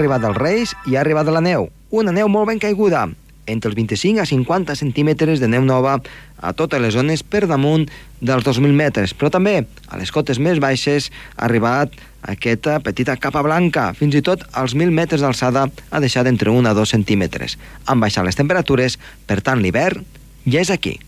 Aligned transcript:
arribat 0.00 0.24
els 0.24 0.38
Reis 0.38 0.76
i 0.88 0.96
ha 0.96 1.04
arribat 1.04 1.28
la 1.28 1.42
neu. 1.44 1.68
Una 1.92 2.12
neu 2.14 2.28
molt 2.32 2.48
ben 2.48 2.60
caiguda, 2.62 3.08
entre 3.50 3.70
els 3.70 3.76
25 3.76 4.22
a 4.22 4.26
50 4.28 4.76
centímetres 4.78 5.40
de 5.42 5.48
neu 5.50 5.64
nova 5.66 5.98
a 6.40 6.52
totes 6.56 6.80
les 6.80 6.94
zones 6.94 7.22
per 7.22 7.44
damunt 7.50 7.88
dels 8.20 8.46
2.000 8.46 8.72
metres, 8.76 9.12
però 9.12 9.30
també 9.32 9.66
a 9.88 10.00
les 10.00 10.12
cotes 10.14 10.40
més 10.40 10.60
baixes 10.62 11.10
ha 11.36 11.44
arribat 11.48 11.92
aquesta 12.22 12.78
petita 12.84 13.16
capa 13.16 13.42
blanca, 13.44 13.90
fins 13.96 14.16
i 14.16 14.24
tot 14.24 14.44
als 14.52 14.76
1.000 14.76 14.92
metres 14.94 15.24
d'alçada 15.24 15.66
ha 15.68 16.02
deixat 16.04 16.28
entre 16.30 16.52
1 16.52 16.68
a 16.68 16.76
2 16.76 16.96
centímetres. 16.96 17.58
Han 17.86 18.00
baixat 18.00 18.28
les 18.28 18.38
temperatures, 18.38 18.98
per 19.26 19.40
tant 19.44 19.60
l'hivern 19.60 20.04
ja 20.46 20.60
és 20.60 20.72
aquí. 20.72 20.98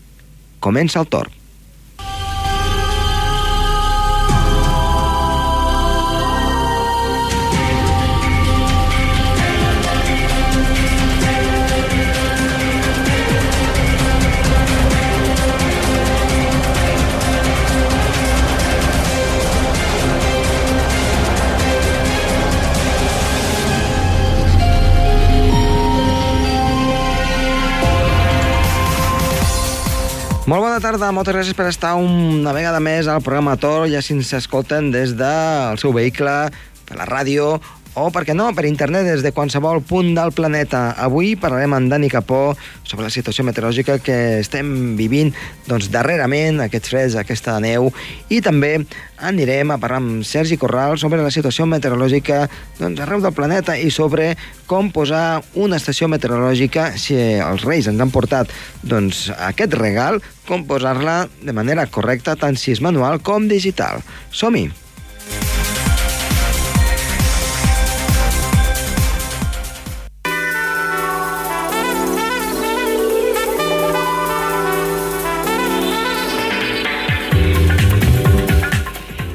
Comença 0.59 1.01
el 1.01 1.09
torn. 1.09 1.42
Bona 30.73 30.81
tarda, 30.89 31.11
moltes 31.13 31.35
gràcies 31.35 31.53
per 31.53 31.67
estar 31.69 31.91
una 32.01 32.49
vegada 32.49 32.79
més 32.81 33.05
al 33.05 33.19
programa 33.21 33.53
Tor, 33.61 33.83
ja 33.91 33.99
si 34.01 34.15
ens 34.15 34.31
escolten 34.33 34.87
des 34.89 35.11
del 35.13 35.77
seu 35.77 35.93
vehicle, 35.93 36.33
per 36.89 36.97
la 36.97 37.05
ràdio 37.05 37.59
o, 37.93 38.09
per 38.13 38.23
què 38.25 38.33
no, 38.35 38.49
per 38.55 38.65
internet 38.65 39.05
des 39.07 39.23
de 39.25 39.31
qualsevol 39.35 39.81
punt 39.85 40.13
del 40.17 40.33
planeta. 40.35 40.93
Avui 40.97 41.35
parlarem 41.39 41.75
amb 41.77 41.91
Dani 41.91 42.09
Capó 42.09 42.55
sobre 42.83 43.05
la 43.05 43.13
situació 43.13 43.45
meteorològica 43.45 43.99
que 44.03 44.17
estem 44.41 44.95
vivint 44.99 45.33
doncs, 45.67 45.91
darrerament, 45.93 46.61
aquests 46.63 46.93
freds, 46.93 47.17
aquesta 47.19 47.59
neu, 47.63 47.91
i 48.33 48.41
també 48.41 48.75
anirem 49.23 49.71
a 49.71 49.79
parlar 49.79 50.01
amb 50.01 50.25
Sergi 50.27 50.57
Corral 50.59 50.97
sobre 50.99 51.21
la 51.23 51.31
situació 51.31 51.67
meteorològica 51.69 52.43
doncs, 52.79 53.01
arreu 53.03 53.23
del 53.23 53.35
planeta 53.37 53.77
i 53.77 53.91
sobre 53.93 54.33
com 54.67 54.89
posar 54.91 55.43
una 55.53 55.77
estació 55.77 56.09
meteorològica, 56.11 56.91
si 56.97 57.17
els 57.17 57.65
Reis 57.67 57.87
ens 57.91 58.01
han 58.01 58.13
portat 58.13 58.51
doncs, 58.81 59.27
aquest 59.49 59.77
regal, 59.79 60.21
com 60.47 60.65
posar-la 60.67 61.27
de 61.41 61.55
manera 61.55 61.87
correcta, 61.87 62.35
tant 62.35 62.57
si 62.59 62.73
és 62.73 62.83
manual 62.83 63.21
com 63.23 63.47
digital. 63.47 64.03
Som-hi! 64.33 64.71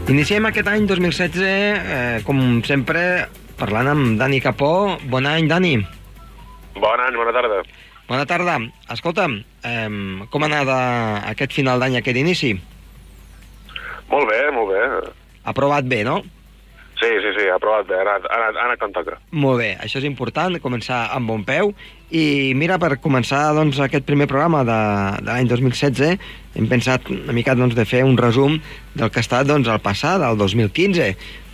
Iniciem 0.08 0.46
aquest 0.48 0.68
any 0.72 0.86
2016, 0.88 1.42
eh, 1.44 2.20
com 2.24 2.38
sempre, 2.64 3.28
parlant 3.60 3.90
amb 3.90 4.14
Dani 4.16 4.38
Capó. 4.40 4.96
Bon 5.12 5.26
any, 5.28 5.44
Dani. 5.50 5.74
Bon 6.80 7.02
any, 7.04 7.18
bona 7.18 7.34
tarda. 7.36 7.58
Bona 8.08 8.24
tarda. 8.24 8.54
Escolta'm, 8.94 9.34
eh, 9.68 9.90
com 10.32 10.46
ha 10.46 10.48
anat 10.48 10.72
eh, 10.72 11.28
aquest 11.34 11.52
final 11.52 11.84
d'any, 11.84 11.98
aquest 12.00 12.16
inici? 12.16 12.54
Molt 14.08 14.32
bé, 14.32 14.40
molt 14.56 14.72
bé. 14.72 15.12
Ha 15.44 15.52
provat 15.52 15.84
bé, 15.84 16.00
no? 16.08 16.22
Sí, 16.98 17.06
sí, 17.22 17.30
sí, 17.36 17.46
ha 17.46 17.60
provat 17.62 17.86
bé, 17.86 17.94
ha 17.94 18.02
anat, 18.02 18.24
ha 18.26 18.38
anat, 18.48 18.56
ha 18.58 18.76
com 18.80 18.90
toca. 18.94 19.20
Molt 19.30 19.60
bé, 19.62 19.68
això 19.78 20.00
és 20.00 20.06
important, 20.08 20.56
començar 20.58 21.04
amb 21.14 21.30
bon 21.30 21.44
peu. 21.46 21.70
I 22.10 22.54
mira, 22.58 22.78
per 22.82 22.96
començar 23.04 23.52
doncs, 23.54 23.78
aquest 23.84 24.06
primer 24.08 24.26
programa 24.26 24.64
de, 24.66 24.78
de 25.22 25.30
l'any 25.30 25.46
2016, 25.50 26.18
hem 26.58 26.66
pensat 26.66 27.06
una 27.12 27.36
mica 27.36 27.54
doncs, 27.54 27.76
de 27.78 27.84
fer 27.86 28.02
un 28.02 28.18
resum 28.18 28.56
del 28.96 29.12
que 29.12 29.20
ha 29.20 29.26
estat 29.26 29.46
doncs, 29.46 29.70
el 29.70 29.78
passat, 29.84 30.24
el 30.26 30.40
2015, 30.40 31.08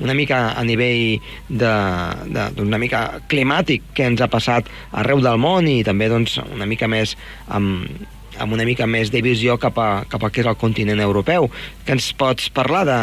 una 0.07 0.17
mica 0.17 0.41
a 0.57 0.65
nivell 0.65 1.21
de, 1.51 1.59
de, 1.59 2.49
doncs, 2.57 2.65
una 2.65 2.81
mica 2.81 3.05
climàtic 3.29 3.93
que 3.93 4.09
ens 4.09 4.25
ha 4.25 4.31
passat 4.33 4.71
arreu 4.97 5.21
del 5.21 5.37
món 5.43 5.69
i 5.69 5.83
també 5.85 6.09
doncs, 6.09 6.39
una 6.55 6.71
mica 6.71 6.89
més 6.89 7.19
amb, 7.53 7.85
amb 8.39 8.57
una 8.57 8.67
mica 8.69 8.87
més 8.87 9.13
de 9.15 9.23
visió 9.25 9.59
cap 9.61 9.79
a, 9.79 9.91
cap 10.11 10.25
a 10.25 10.31
què 10.31 10.43
és 10.45 10.49
el 10.51 10.59
continent 10.61 11.01
europeu. 11.01 11.51
Que 11.87 11.95
ens 11.97 12.13
pots 12.19 12.51
parlar 12.55 12.85
de, 12.89 12.99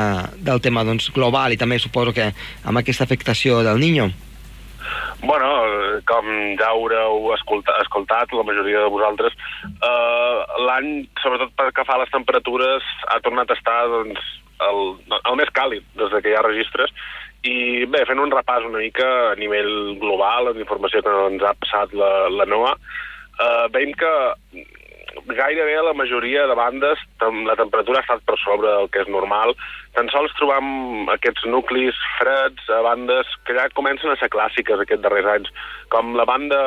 del 0.48 0.62
tema 0.64 0.86
doncs, 0.88 1.12
global 1.16 1.54
i 1.54 1.60
també 1.62 1.80
suposo 1.80 2.14
que 2.16 2.32
amb 2.66 2.82
aquesta 2.82 3.08
afectació 3.08 3.62
del 3.66 3.80
Niño? 3.82 4.12
Bueno, 5.22 5.48
com 6.10 6.28
ja 6.58 6.72
haureu 6.72 7.30
escoltat, 7.36 7.78
escoltat 7.84 8.34
la 8.34 8.46
majoria 8.48 8.82
de 8.82 8.94
vosaltres, 8.94 9.36
eh, 9.70 10.38
l'any, 10.66 10.90
sobretot 11.22 11.54
pel 11.58 11.70
que 11.78 11.86
fa 11.86 12.00
a 12.00 12.02
les 12.02 12.14
temperatures, 12.14 12.88
ha 13.14 13.20
tornat 13.22 13.52
a 13.52 13.58
estar 13.60 13.78
doncs, 13.92 14.24
el, 14.66 14.82
el 15.20 15.38
més 15.38 15.54
càlid 15.54 15.86
des 16.00 16.16
que 16.18 16.32
hi 16.32 16.38
ha 16.38 16.46
registres, 16.48 16.94
i 17.46 17.86
bé, 17.90 18.04
fent 18.10 18.22
un 18.22 18.34
repàs 18.34 18.66
una 18.68 18.82
mica 18.82 19.08
a 19.32 19.38
nivell 19.38 19.96
global, 20.02 20.50
la 20.50 20.66
informació 20.66 21.02
que 21.06 21.14
ens 21.30 21.46
ha 21.46 21.56
passat 21.64 21.94
la, 21.98 22.12
la 22.34 22.50
NOAA, 22.50 22.76
eh, 23.46 23.66
veiem 23.78 23.94
que 23.98 24.12
gairebé 25.28 25.76
a 25.78 25.84
la 25.84 25.94
majoria 25.94 26.48
de 26.48 26.56
bandes 26.56 27.00
la 27.46 27.56
temperatura 27.56 28.00
ha 28.00 28.06
estat 28.06 28.24
per 28.26 28.38
sobre 28.42 28.70
del 28.70 28.90
que 28.90 29.04
és 29.04 29.12
normal. 29.12 29.54
Tan 29.96 30.10
sols 30.14 30.34
trobam 30.40 31.10
aquests 31.14 31.46
nuclis 31.46 31.98
freds 32.20 32.70
a 32.70 32.82
bandes 32.86 33.30
que 33.46 33.56
ja 33.58 33.68
comencen 33.76 34.12
a 34.12 34.18
ser 34.20 34.32
clàssiques 34.34 34.82
aquests 34.82 35.04
darrers 35.04 35.30
anys, 35.36 35.54
com 35.94 36.16
la 36.16 36.26
banda 36.26 36.62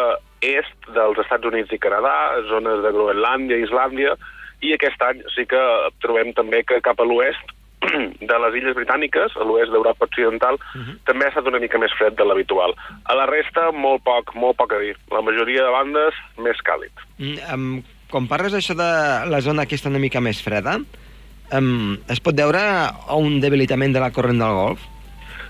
est 0.45 0.89
dels 0.95 1.19
Estats 1.25 1.49
Units 1.49 1.73
i 1.73 1.81
Canadà, 1.81 2.15
zones 2.51 2.85
de 2.85 2.93
Groenlàndia 2.93 3.59
i 3.59 3.67
Islàndia, 3.67 4.15
i 4.65 4.73
aquest 4.75 5.03
any 5.05 5.21
sí 5.35 5.47
que 5.49 5.61
trobem 6.05 6.33
també 6.37 6.63
que 6.69 6.83
cap 6.85 7.01
a 7.01 7.09
l'oest 7.09 7.55
de 8.31 8.37
les 8.45 8.59
Illes 8.61 8.77
Britàniques, 8.77 9.35
a 9.37 9.45
l'oest 9.45 9.73
d'Europa 9.73 10.07
Occidental, 10.09 10.55
uh 10.57 10.81
-huh. 10.81 10.97
també 11.05 11.27
ha 11.27 11.33
estat 11.33 11.49
una 11.49 11.61
mica 11.61 11.79
més 11.79 11.93
fred 11.99 12.15
de 12.17 12.25
l'habitual. 12.25 12.75
A 13.05 13.15
la 13.15 13.27
resta, 13.27 13.71
molt 13.73 14.05
poc, 14.05 14.35
molt 14.35 14.57
poc 14.57 14.73
a 14.73 14.79
dir. 14.79 14.97
La 15.11 15.21
majoria 15.21 15.65
de 15.65 15.71
bandes, 15.71 16.15
més 16.39 16.59
càlid. 16.65 16.93
Mm, 17.19 17.39
um, 17.53 17.85
quan 18.11 18.29
parles 18.31 18.55
això 18.55 18.77
de 18.79 18.91
la 19.31 19.41
zona 19.45 19.65
aquesta 19.65 19.91
una 19.91 20.03
mica 20.03 20.23
més 20.25 20.43
freda, 20.45 20.79
um, 21.53 21.95
es 22.11 22.21
pot 22.25 22.37
veure 22.37 22.61
un 23.17 23.41
debilitament 23.41 23.95
de 23.95 24.03
la 24.03 24.13
corrent 24.15 24.43
del 24.43 24.59
Golf? 24.59 24.91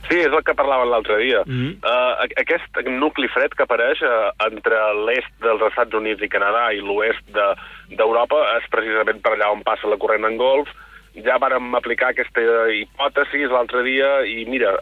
Sí, 0.08 0.18
és 0.20 0.32
el 0.32 0.42
que 0.44 0.56
parlaven 0.56 0.90
l'altre 0.92 1.16
dia. 1.22 1.42
Mm 1.46 1.60
-hmm. 1.60 1.72
uh, 1.80 2.26
aquest 2.42 2.88
nucli 2.88 3.28
fred 3.28 3.54
que 3.56 3.62
apareix 3.64 4.02
uh, 4.02 4.32
entre 4.46 4.76
l'est 5.06 5.32
dels 5.40 5.62
Estats 5.70 5.94
Units 5.94 6.22
i 6.22 6.28
Canadà 6.28 6.72
i 6.72 6.80
l'oest 6.80 7.24
d'Europa 7.88 8.36
de, 8.36 8.58
és 8.58 8.68
precisament 8.70 9.20
per 9.22 9.32
allà 9.32 9.52
on 9.52 9.62
passa 9.62 9.88
la 9.88 9.96
corrent 9.96 10.24
en 10.24 10.36
Golf. 10.36 10.68
Ja 11.24 11.38
vàrem 11.38 11.74
aplicar 11.74 12.08
aquesta 12.10 12.40
hipòtesi 12.74 13.46
l'altre 13.46 13.82
dia 13.82 14.24
i 14.26 14.44
mira, 14.44 14.76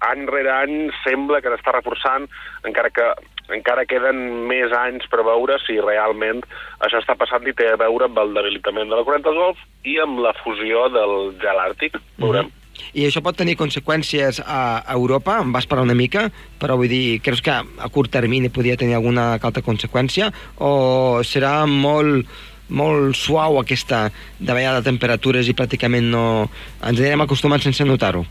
any 0.00 0.26
rere 0.26 0.52
any 0.52 0.90
sembla 1.02 1.40
que 1.40 1.48
n'està 1.48 1.72
reforçant, 1.72 2.28
encara 2.62 2.90
que 2.90 3.14
encara 3.54 3.86
queden 3.88 4.18
més 4.48 4.72
anys 4.76 5.06
per 5.10 5.24
veure 5.26 5.58
si 5.64 5.78
realment 5.80 6.42
això 6.84 7.00
està 7.00 7.16
passant 7.18 7.46
i 7.48 7.56
té 7.56 7.70
a 7.72 7.80
veure 7.80 8.08
amb 8.08 8.18
el 8.20 8.34
debilitament 8.36 8.90
de 8.90 8.98
la 8.98 9.04
corrent 9.06 9.24
del 9.24 9.40
Golf 9.40 9.58
i 9.84 9.98
amb 10.02 10.20
la 10.24 10.34
fusió 10.42 10.88
del 10.92 11.34
gel 11.42 11.64
àrtic. 11.64 11.98
Veurem. 12.18 12.46
Mm 12.46 12.48
-hmm. 12.48 12.58
I 12.94 13.06
això 13.06 13.20
pot 13.24 13.36
tenir 13.36 13.56
conseqüències 13.56 14.40
a 14.46 14.82
Europa? 14.94 15.38
Em 15.42 15.52
vas 15.52 15.66
parar 15.66 15.82
una 15.82 15.94
mica, 15.94 16.30
però 16.60 16.76
vull 16.76 16.88
dir, 16.88 17.20
creus 17.20 17.42
que 17.42 17.50
a 17.50 17.88
curt 17.92 18.10
termini 18.10 18.48
podria 18.48 18.76
tenir 18.76 18.94
alguna 18.94 19.34
altra 19.34 19.62
conseqüència? 19.62 20.32
O 20.56 21.20
serà 21.22 21.66
molt, 21.66 22.26
molt 22.68 23.16
suau 23.16 23.58
aquesta 23.58 24.10
davallada 24.38 24.80
de 24.80 24.90
temperatures 24.90 25.48
i 25.48 25.54
pràcticament 25.54 26.10
no... 26.10 26.50
ens 26.82 27.00
anirem 27.00 27.20
acostumant 27.20 27.60
sense 27.60 27.84
notar-ho? 27.84 28.24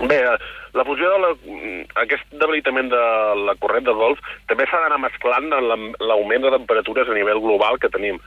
Bé, 0.00 0.22
la 0.74 0.84
fusió 0.84 1.10
de 1.10 1.18
la, 1.18 1.30
aquest 2.04 2.26
debilitament 2.42 2.90
de 2.92 3.02
la 3.46 3.56
corrent 3.62 3.86
de 3.88 3.94
golf 3.96 4.20
també 4.50 4.66
s'ha 4.68 4.80
d'anar 4.84 5.00
mesclant 5.02 5.50
amb 5.56 5.98
l'augment 6.02 6.46
de 6.46 6.54
temperatures 6.58 7.10
a 7.10 7.16
nivell 7.16 7.42
global 7.42 7.78
que 7.82 7.90
tenim. 7.90 8.20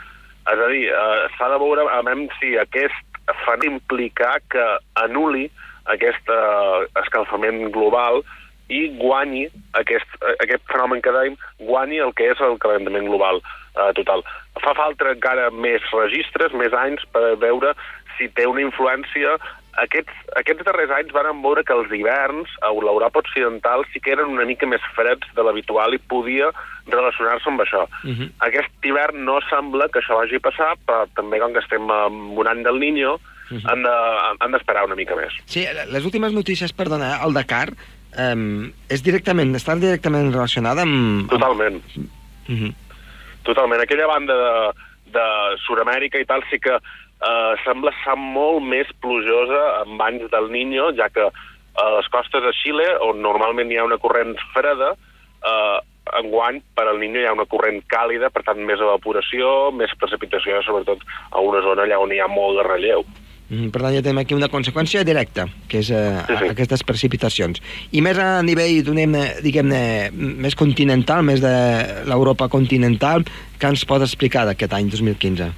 És 0.51 0.59
a 0.59 0.67
dir, 0.67 0.85
eh, 0.91 1.27
s'ha 1.37 1.49
de 1.53 1.59
veure 1.61 1.87
a 1.87 2.01
veure 2.03 2.27
si 2.39 2.57
aquest 2.59 3.19
fa 3.45 3.55
implicar 3.63 4.39
que 4.51 4.65
anuli 4.99 5.49
aquest 5.85 6.29
eh, 6.29 6.87
escalfament 7.03 7.71
global 7.71 8.23
i 8.71 8.87
guanyi 8.99 9.47
aquest, 9.79 10.07
aquest 10.39 10.63
fenomen 10.71 11.01
que 11.03 11.11
dèiem, 11.11 11.35
guanyi 11.59 11.99
el 12.03 12.13
que 12.17 12.29
és 12.31 12.41
el 12.41 12.57
calentament 12.63 13.07
global 13.07 13.41
eh, 13.75 13.91
total. 13.99 14.23
Fa 14.61 14.73
falta 14.77 15.11
encara 15.11 15.49
més 15.51 15.81
registres, 15.91 16.53
més 16.53 16.73
anys, 16.73 17.03
per 17.11 17.35
veure 17.41 17.73
si 18.17 18.29
té 18.29 18.45
una 18.45 18.61
influència 18.61 19.37
aquests, 19.81 20.13
aquests 20.37 20.65
darrers 20.67 20.91
anys 20.93 21.13
van 21.15 21.41
veure 21.41 21.63
que 21.65 21.73
els 21.73 21.91
hiverns 21.95 22.51
a 22.65 22.69
l'Europa 22.73 23.23
occidental 23.23 23.85
sí 23.91 24.01
que 24.03 24.13
eren 24.13 24.33
una 24.35 24.45
mica 24.45 24.67
més 24.69 24.83
freds 24.97 25.29
de 25.33 25.45
l'habitual 25.45 25.95
i 25.95 26.01
podia 26.11 26.51
relacionar-se 26.91 27.49
amb 27.49 27.63
això. 27.65 27.87
Uh 28.03 28.13
-huh. 28.13 28.29
Aquest 28.47 28.85
hivern 28.85 29.25
no 29.25 29.39
sembla 29.49 29.89
que 29.89 29.99
això 29.99 30.15
vagi 30.21 30.35
a 30.35 30.45
passar, 30.49 30.77
però 30.85 31.07
també 31.15 31.39
com 31.39 31.53
que 31.53 31.59
estem 31.59 31.81
en 31.81 32.37
un 32.37 32.47
any 32.47 32.63
del 32.63 32.79
Niño, 32.79 33.13
uh 33.13 33.57
-huh. 33.57 34.37
han 34.39 34.51
d'esperar 34.51 34.81
de, 34.81 34.87
una 34.87 34.95
mica 34.95 35.15
més. 35.15 35.33
Sí, 35.45 35.65
les 35.89 36.05
últimes 36.05 36.33
notícies, 36.33 36.73
perdona, 36.73 37.23
el 37.25 37.33
Dakar, 37.33 37.69
eh, 38.17 38.71
és 38.89 39.01
directament, 39.03 39.55
està 39.55 39.75
directament 39.75 40.31
relacionada 40.31 40.81
amb... 40.81 41.29
Totalment. 41.29 41.81
Amb... 41.95 42.09
Uh 42.49 42.55
-huh. 42.55 42.73
Totalment. 43.43 43.83
Aquella 43.83 44.07
banda 44.07 44.35
de, 44.39 44.51
de 45.15 45.25
Sud-amèrica 45.65 46.21
i 46.21 46.27
tal 46.29 46.43
sí 46.49 46.59
que 46.63 46.75
eh, 46.77 47.53
sembla 47.63 47.93
ser 48.03 48.17
molt 48.19 48.63
més 48.65 48.89
plujosa 49.03 49.63
amb 49.83 50.01
anys 50.05 50.29
del 50.33 50.51
Niño, 50.53 50.91
ja 50.99 51.09
que 51.13 51.29
a 51.73 51.87
les 51.95 52.07
costes 52.13 52.43
de 52.45 52.53
Xile, 52.59 52.85
on 53.01 53.23
normalment 53.25 53.71
hi 53.71 53.79
ha 53.81 53.87
una 53.87 53.97
corrent 54.01 54.35
freda, 54.53 54.93
eh, 55.41 55.79
enguany 56.19 56.59
per 56.75 56.85
al 56.87 56.99
Niño 57.01 57.21
hi 57.21 57.27
ha 57.27 57.35
una 57.35 57.47
corrent 57.49 57.81
càlida, 57.89 58.29
per 58.29 58.43
tant 58.47 58.61
més 58.67 58.81
evaporació, 58.83 59.71
més 59.75 59.93
precipitació, 59.99 60.61
sobretot 60.61 61.03
a 61.31 61.41
una 61.41 61.63
zona 61.65 61.87
allà 61.87 61.99
on 62.03 62.13
hi 62.13 62.21
ha 62.21 62.29
molt 62.31 62.59
de 62.59 62.67
relleu. 62.67 63.05
Mm, 63.53 63.69
per 63.73 63.83
tant, 63.83 63.93
ja 63.93 64.01
tenim 64.01 64.21
aquí 64.23 64.33
una 64.33 64.49
conseqüència 64.49 65.03
directa, 65.05 65.45
que 65.69 65.83
és 65.83 65.91
eh, 65.93 66.21
Sí, 66.25 66.37
sí. 66.39 66.51
aquestes 66.53 66.83
precipitacions. 66.87 67.61
I 67.93 68.01
més 68.01 68.17
a 68.17 68.41
nivell, 68.45 68.81
diguem-ne, 68.81 69.83
més 70.13 70.57
continental, 70.57 71.21
més 71.27 71.43
de 71.43 71.53
l'Europa 72.09 72.49
continental, 72.49 73.27
què 73.59 73.73
ens 73.73 73.85
pot 73.85 74.01
explicar 74.01 74.47
d'aquest 74.49 74.73
any 74.73 74.89
2015? 74.89 75.51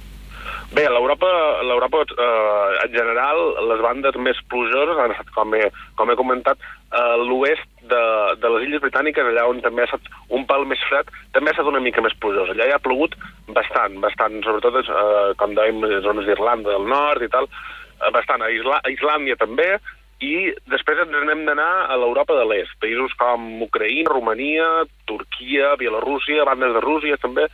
Bé, 0.74 0.82
a 0.84 0.90
l'Europa, 0.90 1.28
l'Europa 1.64 2.02
eh, 2.04 2.72
en 2.84 2.92
general, 2.92 3.38
les 3.70 3.80
bandes 3.80 4.18
més 4.20 4.40
plujoses 4.50 4.98
han 5.00 5.14
estat, 5.14 5.30
com 5.36 5.54
he, 5.54 5.70
com 5.96 6.10
he 6.10 6.18
comentat, 6.18 6.60
a 6.96 7.04
l'oest 7.22 7.64
de, 7.86 8.02
de 8.42 8.50
les 8.50 8.66
Illes 8.66 8.82
Britàniques, 8.82 9.24
allà 9.30 9.46
on 9.48 9.62
també 9.64 9.84
ha 9.84 9.88
estat 9.88 10.10
un 10.34 10.44
pal 10.50 10.66
més 10.68 10.82
fred, 10.90 11.08
també 11.32 11.52
ha 11.52 11.56
estat 11.56 11.70
una 11.70 11.80
mica 11.80 12.02
més 12.04 12.18
plujós. 12.20 12.50
Allà 12.52 12.66
hi 12.68 12.74
ha 12.74 12.82
plogut 12.82 13.16
bastant, 13.54 13.96
bastant, 14.02 14.42
sobretot, 14.44 14.82
eh, 14.82 15.32
com 15.40 15.54
dèiem, 15.56 15.80
zones 16.04 16.28
d'Irlanda 16.28 16.74
del 16.74 16.90
Nord 16.90 17.24
i 17.24 17.30
tal, 17.32 17.46
eh, 17.46 17.75
bastant. 18.14 18.42
A, 18.42 18.50
Isla 18.52 18.80
a 18.82 18.92
Islàndia 18.92 19.38
també, 19.40 19.76
i 20.24 20.48
després 20.72 21.00
ens 21.02 21.12
n'hem 21.12 21.44
d'anar 21.44 21.92
a 21.92 21.96
l'Europa 22.00 22.36
de 22.38 22.46
l'Est, 22.48 22.72
països 22.80 23.12
com 23.20 23.62
Ucraïna, 23.66 24.08
Romania, 24.14 24.68
Turquia, 25.08 25.74
Bielorússia, 25.76 26.46
bandes 26.48 26.72
de 26.72 26.80
Rússia 26.84 27.18
també. 27.20 27.44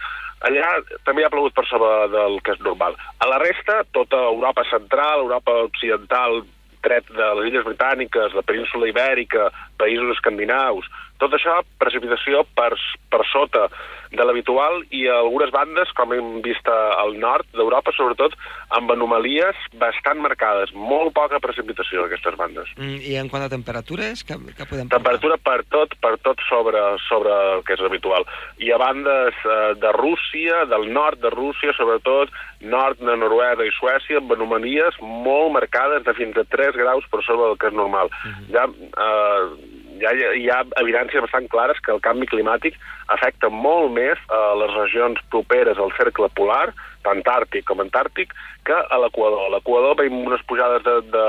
Allà 0.47 0.77
també 1.07 1.25
ha 1.25 1.31
plogut 1.31 1.55
per 1.55 1.67
sobre 1.71 1.91
del 2.11 2.39
que 2.43 2.55
és 2.55 2.63
normal. 2.63 2.95
A 3.19 3.29
la 3.31 3.39
resta, 3.43 3.83
tota 3.95 4.21
Europa 4.31 4.65
central, 4.71 5.27
Europa 5.27 5.55
occidental, 5.67 6.43
tret 6.83 7.07
de 7.15 7.29
les 7.39 7.51
Illes 7.51 7.67
Britàniques, 7.67 8.35
la 8.35 8.47
península 8.47 8.91
Ibèrica, 8.91 9.51
països 9.79 10.17
escandinaus, 10.17 10.87
tot 11.23 11.39
això, 11.39 11.61
precipitació 11.81 12.45
per, 12.59 12.73
per 13.13 13.23
sota 13.31 13.69
de 14.13 14.25
l'habitual 14.27 14.83
i 14.93 15.07
algunes 15.09 15.53
bandes, 15.55 15.91
com 15.97 16.13
hem 16.13 16.41
vist 16.45 16.67
al 16.69 17.15
nord 17.21 17.49
d'Europa, 17.57 17.95
sobretot, 17.97 18.35
amb 18.77 18.93
anomalies 18.93 19.59
bastant 19.81 20.21
marcades. 20.21 20.73
Molt 20.77 21.15
poca 21.17 21.41
precipitació, 21.41 22.05
aquestes 22.05 22.37
bandes. 22.41 22.69
Mm, 22.77 23.01
I 23.09 23.17
en 23.23 23.31
quant 23.33 23.47
a 23.47 23.51
temperatures, 23.53 24.25
què, 24.29 24.37
què 24.53 24.69
podem 24.69 24.91
parlar? 24.91 24.99
Temperatura 24.99 25.39
per 25.41 25.59
tot, 25.73 25.97
per 26.05 26.15
tot 26.25 26.45
sobre, 26.49 26.83
sobre 27.09 27.33
el 27.57 27.65
que 27.67 27.77
és 27.79 27.85
habitual. 27.89 28.29
Hi 28.61 28.73
ha 28.73 28.81
bandes 28.83 29.41
eh, 29.47 29.59
de 29.81 29.93
Rússia, 29.97 30.65
del 30.73 30.91
nord 30.93 31.23
de 31.25 31.33
Rússia, 31.33 31.73
sobretot, 31.79 32.33
nord 32.63 33.01
de 33.01 33.17
Noruega 33.17 33.65
i 33.67 33.73
Suècia, 33.75 34.21
amb 34.21 34.37
anomalies 34.37 34.99
molt 35.01 35.57
marcades 35.57 36.05
de 36.07 36.15
fins 36.19 36.37
a 36.37 36.45
3 36.53 36.77
graus 36.79 37.09
per 37.11 37.25
sobre 37.25 37.49
del 37.49 37.59
que 37.59 37.73
és 37.73 37.81
normal. 37.81 38.13
Uh 38.13 38.29
-huh. 38.29 38.53
Ja 38.53 38.65
eh, 38.69 39.72
ja 40.03 40.13
hi 40.13 40.25
ha, 40.25 40.33
hi 40.35 40.49
ha 40.51 40.61
evidències 40.83 41.25
bastant 41.25 41.49
clares 41.53 41.81
que 41.85 41.93
el 41.95 42.03
canvi 42.05 42.29
climàtic 42.31 42.79
afecta 43.15 43.51
molt 43.53 43.93
més 43.95 44.21
a 44.33 44.41
les 44.61 44.75
regions 44.77 45.21
properes 45.31 45.79
al 45.79 45.95
cercle 45.99 46.29
polar, 46.39 46.73
tant 47.07 47.23
àrtic 47.35 47.67
com 47.69 47.83
antàrtic, 47.83 48.35
que 48.67 48.77
a 48.77 48.99
l'equador. 49.03 49.47
A 49.47 49.55
l'equador 49.57 49.99
veiem 49.99 50.23
unes 50.27 50.43
pujades 50.49 50.85
de, 50.87 50.99
de 51.15 51.27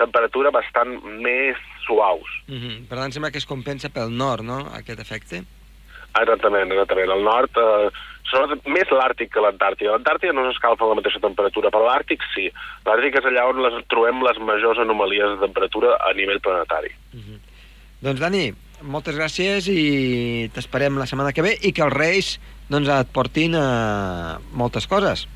temperatura 0.00 0.52
bastant 0.54 0.98
més 1.22 1.56
suaus. 1.86 2.28
Mm 2.46 2.58
-hmm. 2.58 2.88
Per 2.88 2.98
tant, 2.98 3.12
sembla 3.12 3.30
que 3.30 3.38
es 3.38 3.46
compensa 3.46 3.88
pel 3.88 4.10
nord, 4.10 4.42
no?, 4.42 4.58
aquest 4.74 5.00
efecte. 5.00 5.42
Exactament, 6.20 6.72
exactament. 6.72 7.10
Al 7.10 7.22
nord, 7.22 7.50
eh, 7.60 7.88
sobretot 8.30 8.66
més 8.66 8.88
l'Àrtic 8.90 9.30
que 9.32 9.42
l'Antàrtida. 9.44 9.92
L'Antàrtida 9.92 10.32
no 10.32 10.46
s'escalfa 10.46 10.84
a 10.84 10.88
la 10.88 10.98
mateixa 10.98 11.20
temperatura, 11.20 11.70
però 11.70 11.84
l'Àrtic 11.86 12.24
sí. 12.34 12.48
L'Àrtic 12.86 13.18
és 13.20 13.28
allà 13.30 13.46
on 13.50 13.60
les, 13.62 13.76
trobem 13.92 14.22
les 14.22 14.38
majors 14.38 14.78
anomalies 14.78 15.36
de 15.36 15.44
temperatura 15.46 15.96
a 16.08 16.12
nivell 16.12 16.40
planetari. 16.40 16.90
Mm 17.12 17.20
-hmm. 17.20 17.38
Doncs, 18.04 18.20
Dani, 18.20 18.50
moltes 18.84 19.16
gràcies 19.16 19.68
i 19.72 20.50
t'esperem 20.52 20.98
la 21.00 21.06
setmana 21.08 21.32
que 21.32 21.44
ve 21.44 21.54
i 21.64 21.72
que 21.72 21.84
els 21.86 21.94
Reis 21.94 22.34
doncs, 22.68 22.90
et 22.92 23.12
portin 23.14 23.56
uh, 23.56 24.36
moltes 24.52 24.88
coses. 24.90 25.26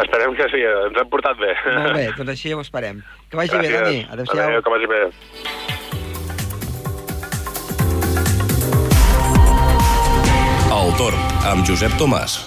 Esperem 0.00 0.36
que 0.38 0.46
sí, 0.52 0.62
ens 0.62 1.00
hem 1.02 1.10
portat 1.10 1.36
bé. 1.40 1.50
Molt 1.74 1.96
bé, 1.98 2.06
doncs 2.16 2.32
així 2.36 2.54
ho 2.54 2.62
esperem. 2.62 3.02
Que 3.28 3.40
vagi 3.40 3.52
Gràcies. 3.52 3.72
bé, 3.72 3.82
Dani. 3.84 4.06
Adéu-siau. 4.14 4.46
Adéu, 4.46 4.62
que 4.62 4.70
vagi 4.70 4.86
bé. 4.90 5.02
El 10.80 10.96
torn 10.96 11.28
amb 11.50 11.66
Josep 11.66 11.98
Tomàs. 12.00 12.38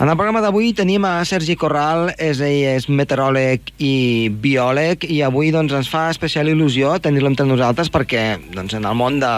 En 0.00 0.08
el 0.08 0.16
programa 0.16 0.40
d'avui 0.40 0.70
tenim 0.72 1.04
a 1.04 1.18
Sergi 1.28 1.58
Corral, 1.60 2.06
és, 2.16 2.38
ell 2.40 2.62
és 2.70 2.86
meteoròleg 2.88 3.66
i 3.84 4.30
biòleg, 4.32 5.02
i 5.04 5.18
avui 5.26 5.50
doncs, 5.52 5.74
ens 5.76 5.90
fa 5.92 6.06
especial 6.08 6.48
il·lusió 6.48 6.94
tenir-lo 7.04 7.28
entre 7.28 7.44
nosaltres 7.44 7.90
perquè 7.92 8.22
doncs, 8.54 8.78
en 8.78 8.88
el 8.88 8.96
món 8.96 9.18
de, 9.20 9.32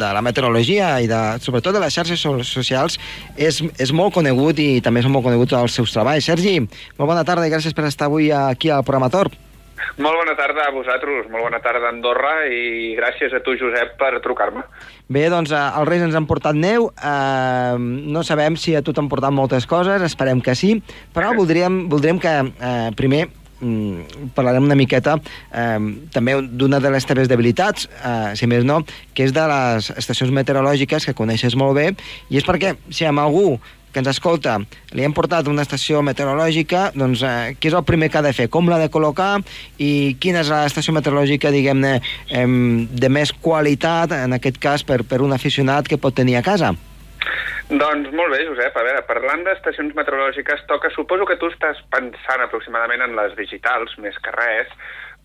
de 0.00 0.08
la 0.10 0.22
meteorologia 0.26 0.96
i 0.98 1.06
de, 1.06 1.20
sobretot 1.44 1.78
de 1.78 1.82
les 1.84 1.94
xarxes 1.94 2.24
so- 2.26 2.40
socials 2.42 2.98
és, 3.36 3.60
és 3.78 3.92
molt 3.94 4.16
conegut 4.16 4.58
i 4.58 4.80
també 4.82 5.04
són 5.06 5.14
molt 5.14 5.28
coneguts 5.28 5.54
els 5.60 5.78
seus 5.78 5.94
treballs. 5.94 6.26
Sergi, 6.26 6.56
molt 6.98 7.12
bona 7.12 7.22
tarda 7.22 7.46
i 7.46 7.54
gràcies 7.54 7.78
per 7.78 7.86
estar 7.86 8.10
avui 8.10 8.32
aquí 8.34 8.74
al 8.74 8.82
programa 8.82 9.12
Tor. 9.14 9.30
Molt 10.00 10.16
bona 10.16 10.36
tarda 10.38 10.68
a 10.68 10.74
vosaltres, 10.74 11.26
molt 11.32 11.44
bona 11.48 11.60
tarda 11.64 11.88
a 11.88 11.92
Andorra 11.94 12.34
i 12.48 12.94
gràcies 12.98 13.34
a 13.36 13.42
tu, 13.44 13.56
Josep, 13.60 13.96
per 14.00 14.14
trucar-me. 14.24 14.64
Bé, 15.10 15.26
doncs 15.32 15.52
eh, 15.52 15.64
els 15.80 15.88
Reis 15.88 16.04
ens 16.06 16.16
han 16.16 16.28
portat 16.30 16.56
neu, 16.56 16.88
eh, 16.94 17.76
no 17.80 18.22
sabem 18.26 18.56
si 18.60 18.76
a 18.76 18.84
tu 18.86 18.94
t'han 18.96 19.10
portat 19.10 19.34
moltes 19.34 19.66
coses, 19.70 20.04
esperem 20.06 20.42
que 20.44 20.56
sí, 20.58 20.76
però 21.14 21.34
voldríem, 21.36 21.82
voldríem 21.92 22.20
que 22.22 22.32
eh, 22.32 22.90
primer 22.96 23.26
mm, 23.60 24.30
parlarem 24.36 24.68
una 24.68 24.78
miqueta 24.78 25.16
eh, 25.18 25.80
també 26.14 26.36
d'una 26.46 26.80
de 26.80 26.94
les 26.94 27.06
teves 27.08 27.28
debilitats, 27.30 27.88
eh, 28.00 28.32
si 28.38 28.48
més 28.50 28.64
no, 28.66 28.80
que 29.14 29.26
és 29.26 29.34
de 29.36 29.44
les 29.50 29.90
estacions 29.96 30.32
meteorològiques 30.34 31.08
que 31.08 31.16
coneixes 31.18 31.58
molt 31.58 31.76
bé, 31.78 31.90
i 32.30 32.40
és 32.40 32.46
perquè 32.46 32.76
si 32.88 33.08
amb 33.08 33.22
algú 33.24 33.58
que 33.92 34.02
ens 34.02 34.10
escolta 34.12 34.58
li 34.96 35.04
hem 35.06 35.14
portat 35.16 35.48
una 35.50 35.64
estació 35.66 36.02
meteorològica, 36.06 36.90
doncs 36.94 37.24
eh, 37.26 37.54
què 37.60 37.70
és 37.70 37.76
el 37.76 37.86
primer 37.86 38.10
que 38.10 38.20
ha 38.20 38.26
de 38.26 38.34
fer? 38.36 38.48
Com 38.52 38.70
l'ha 38.70 38.80
de 38.82 38.90
col·locar? 38.92 39.32
I 39.78 40.16
quina 40.22 40.44
és 40.44 40.52
l'estació 40.52 40.94
meteorològica, 40.96 41.52
diguem-ne, 41.54 41.96
em, 42.42 42.54
de 42.90 43.10
més 43.12 43.32
qualitat, 43.32 44.14
en 44.26 44.38
aquest 44.38 44.60
cas, 44.62 44.86
per, 44.86 45.02
per 45.08 45.20
un 45.24 45.34
aficionat 45.36 45.90
que 45.90 46.00
pot 46.00 46.16
tenir 46.16 46.38
a 46.38 46.46
casa? 46.46 46.74
Doncs 47.70 48.10
molt 48.18 48.34
bé, 48.34 48.40
Josep. 48.48 48.74
A 48.74 48.82
veure, 48.82 49.02
parlant 49.06 49.44
d'estacions 49.46 49.94
meteorològiques, 49.94 50.64
toca... 50.70 50.90
Suposo 50.90 51.26
que 51.28 51.38
tu 51.38 51.46
estàs 51.52 51.78
pensant 51.94 52.42
aproximadament 52.42 53.04
en 53.04 53.14
les 53.18 53.36
digitals, 53.38 53.94
més 54.02 54.18
que 54.24 54.34
res, 54.34 54.72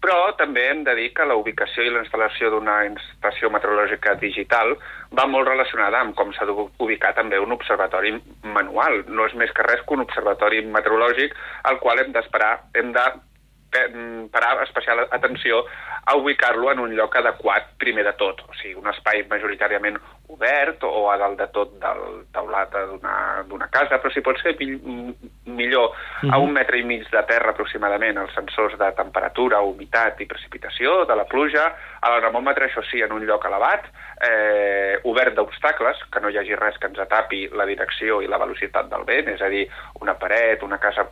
però 0.02 0.36
també 0.38 0.66
hem 0.70 0.84
de 0.86 0.94
dir 0.98 1.08
que 1.18 1.26
la 1.26 1.38
ubicació 1.40 1.84
i 1.86 1.92
la 1.94 2.04
instal·lació 2.04 2.52
d'una 2.54 2.76
estació 2.88 3.50
meteorològica 3.54 4.16
digital 4.22 4.76
va 5.18 5.26
molt 5.30 5.48
relacionada 5.50 6.02
amb 6.02 6.16
com 6.18 6.34
s'ha 6.34 6.48
d'ubicar 6.50 7.14
també 7.18 7.40
un 7.42 7.56
observatori 7.56 8.14
manual. 8.44 9.04
No 9.08 9.26
és 9.26 9.34
més 9.40 9.54
que 9.56 9.66
res 9.66 9.82
que 9.82 9.98
un 9.98 10.06
observatori 10.06 10.62
meteorològic 10.66 11.34
al 11.72 11.80
qual 11.80 12.04
hem 12.04 12.14
d'esperar, 12.14 12.54
hem 12.76 12.92
de 12.94 13.06
mm, 13.16 14.28
parar 14.36 14.62
especial 14.64 15.08
atenció 15.10 15.64
a 16.06 16.16
ubicar-lo 16.16 16.72
en 16.72 16.80
un 16.80 16.94
lloc 16.96 17.16
adequat 17.18 17.74
primer 17.82 18.06
de 18.06 18.14
tot, 18.20 18.44
o 18.46 18.54
sigui, 18.62 18.76
un 18.78 18.92
espai 18.92 19.26
majoritàriament 19.32 19.98
obert 20.28 20.84
o 20.84 21.10
a 21.12 21.18
dalt 21.18 21.38
de 21.40 21.48
tot 21.54 21.74
del 21.80 22.26
teulat 22.34 22.72
d'una- 22.72 23.70
casa, 23.76 23.98
però 24.02 24.12
si 24.14 24.22
pot 24.22 24.38
ser 24.42 24.56
mill 24.60 25.14
millor 25.46 25.92
a 26.32 26.38
un 26.40 26.52
metre 26.54 26.78
i 26.80 26.84
mig 26.84 27.04
de 27.12 27.24
terra 27.28 27.52
aproximadament 27.52 28.18
els 28.18 28.34
sensors 28.34 28.78
de 28.80 28.92
temperatura, 28.96 29.60
humitat 29.62 30.20
i 30.22 30.26
precipitació 30.26 31.06
de 31.06 31.16
la 31.16 31.26
pluja, 31.26 31.66
a 32.02 32.10
l'anemòmetre, 32.10 32.70
això 32.70 32.84
sí, 32.90 33.02
en 33.02 33.12
un 33.12 33.26
lloc 33.26 33.46
elevat, 33.46 33.86
eh, 34.22 35.00
obert 35.04 35.36
d'obstacles, 35.36 35.98
que 36.12 36.20
no 36.22 36.30
hi 36.30 36.38
hagi 36.38 36.56
res 36.56 36.78
que 36.80 36.88
ens 36.88 37.00
atapi 37.00 37.50
la 37.54 37.66
direcció 37.66 38.22
i 38.22 38.28
la 38.28 38.38
velocitat 38.38 38.90
del 38.90 39.04
vent, 39.04 39.28
és 39.36 39.42
a 39.42 39.50
dir, 39.50 39.68
una 40.02 40.14
paret, 40.18 40.64
una 40.64 40.78
casa 40.80 41.06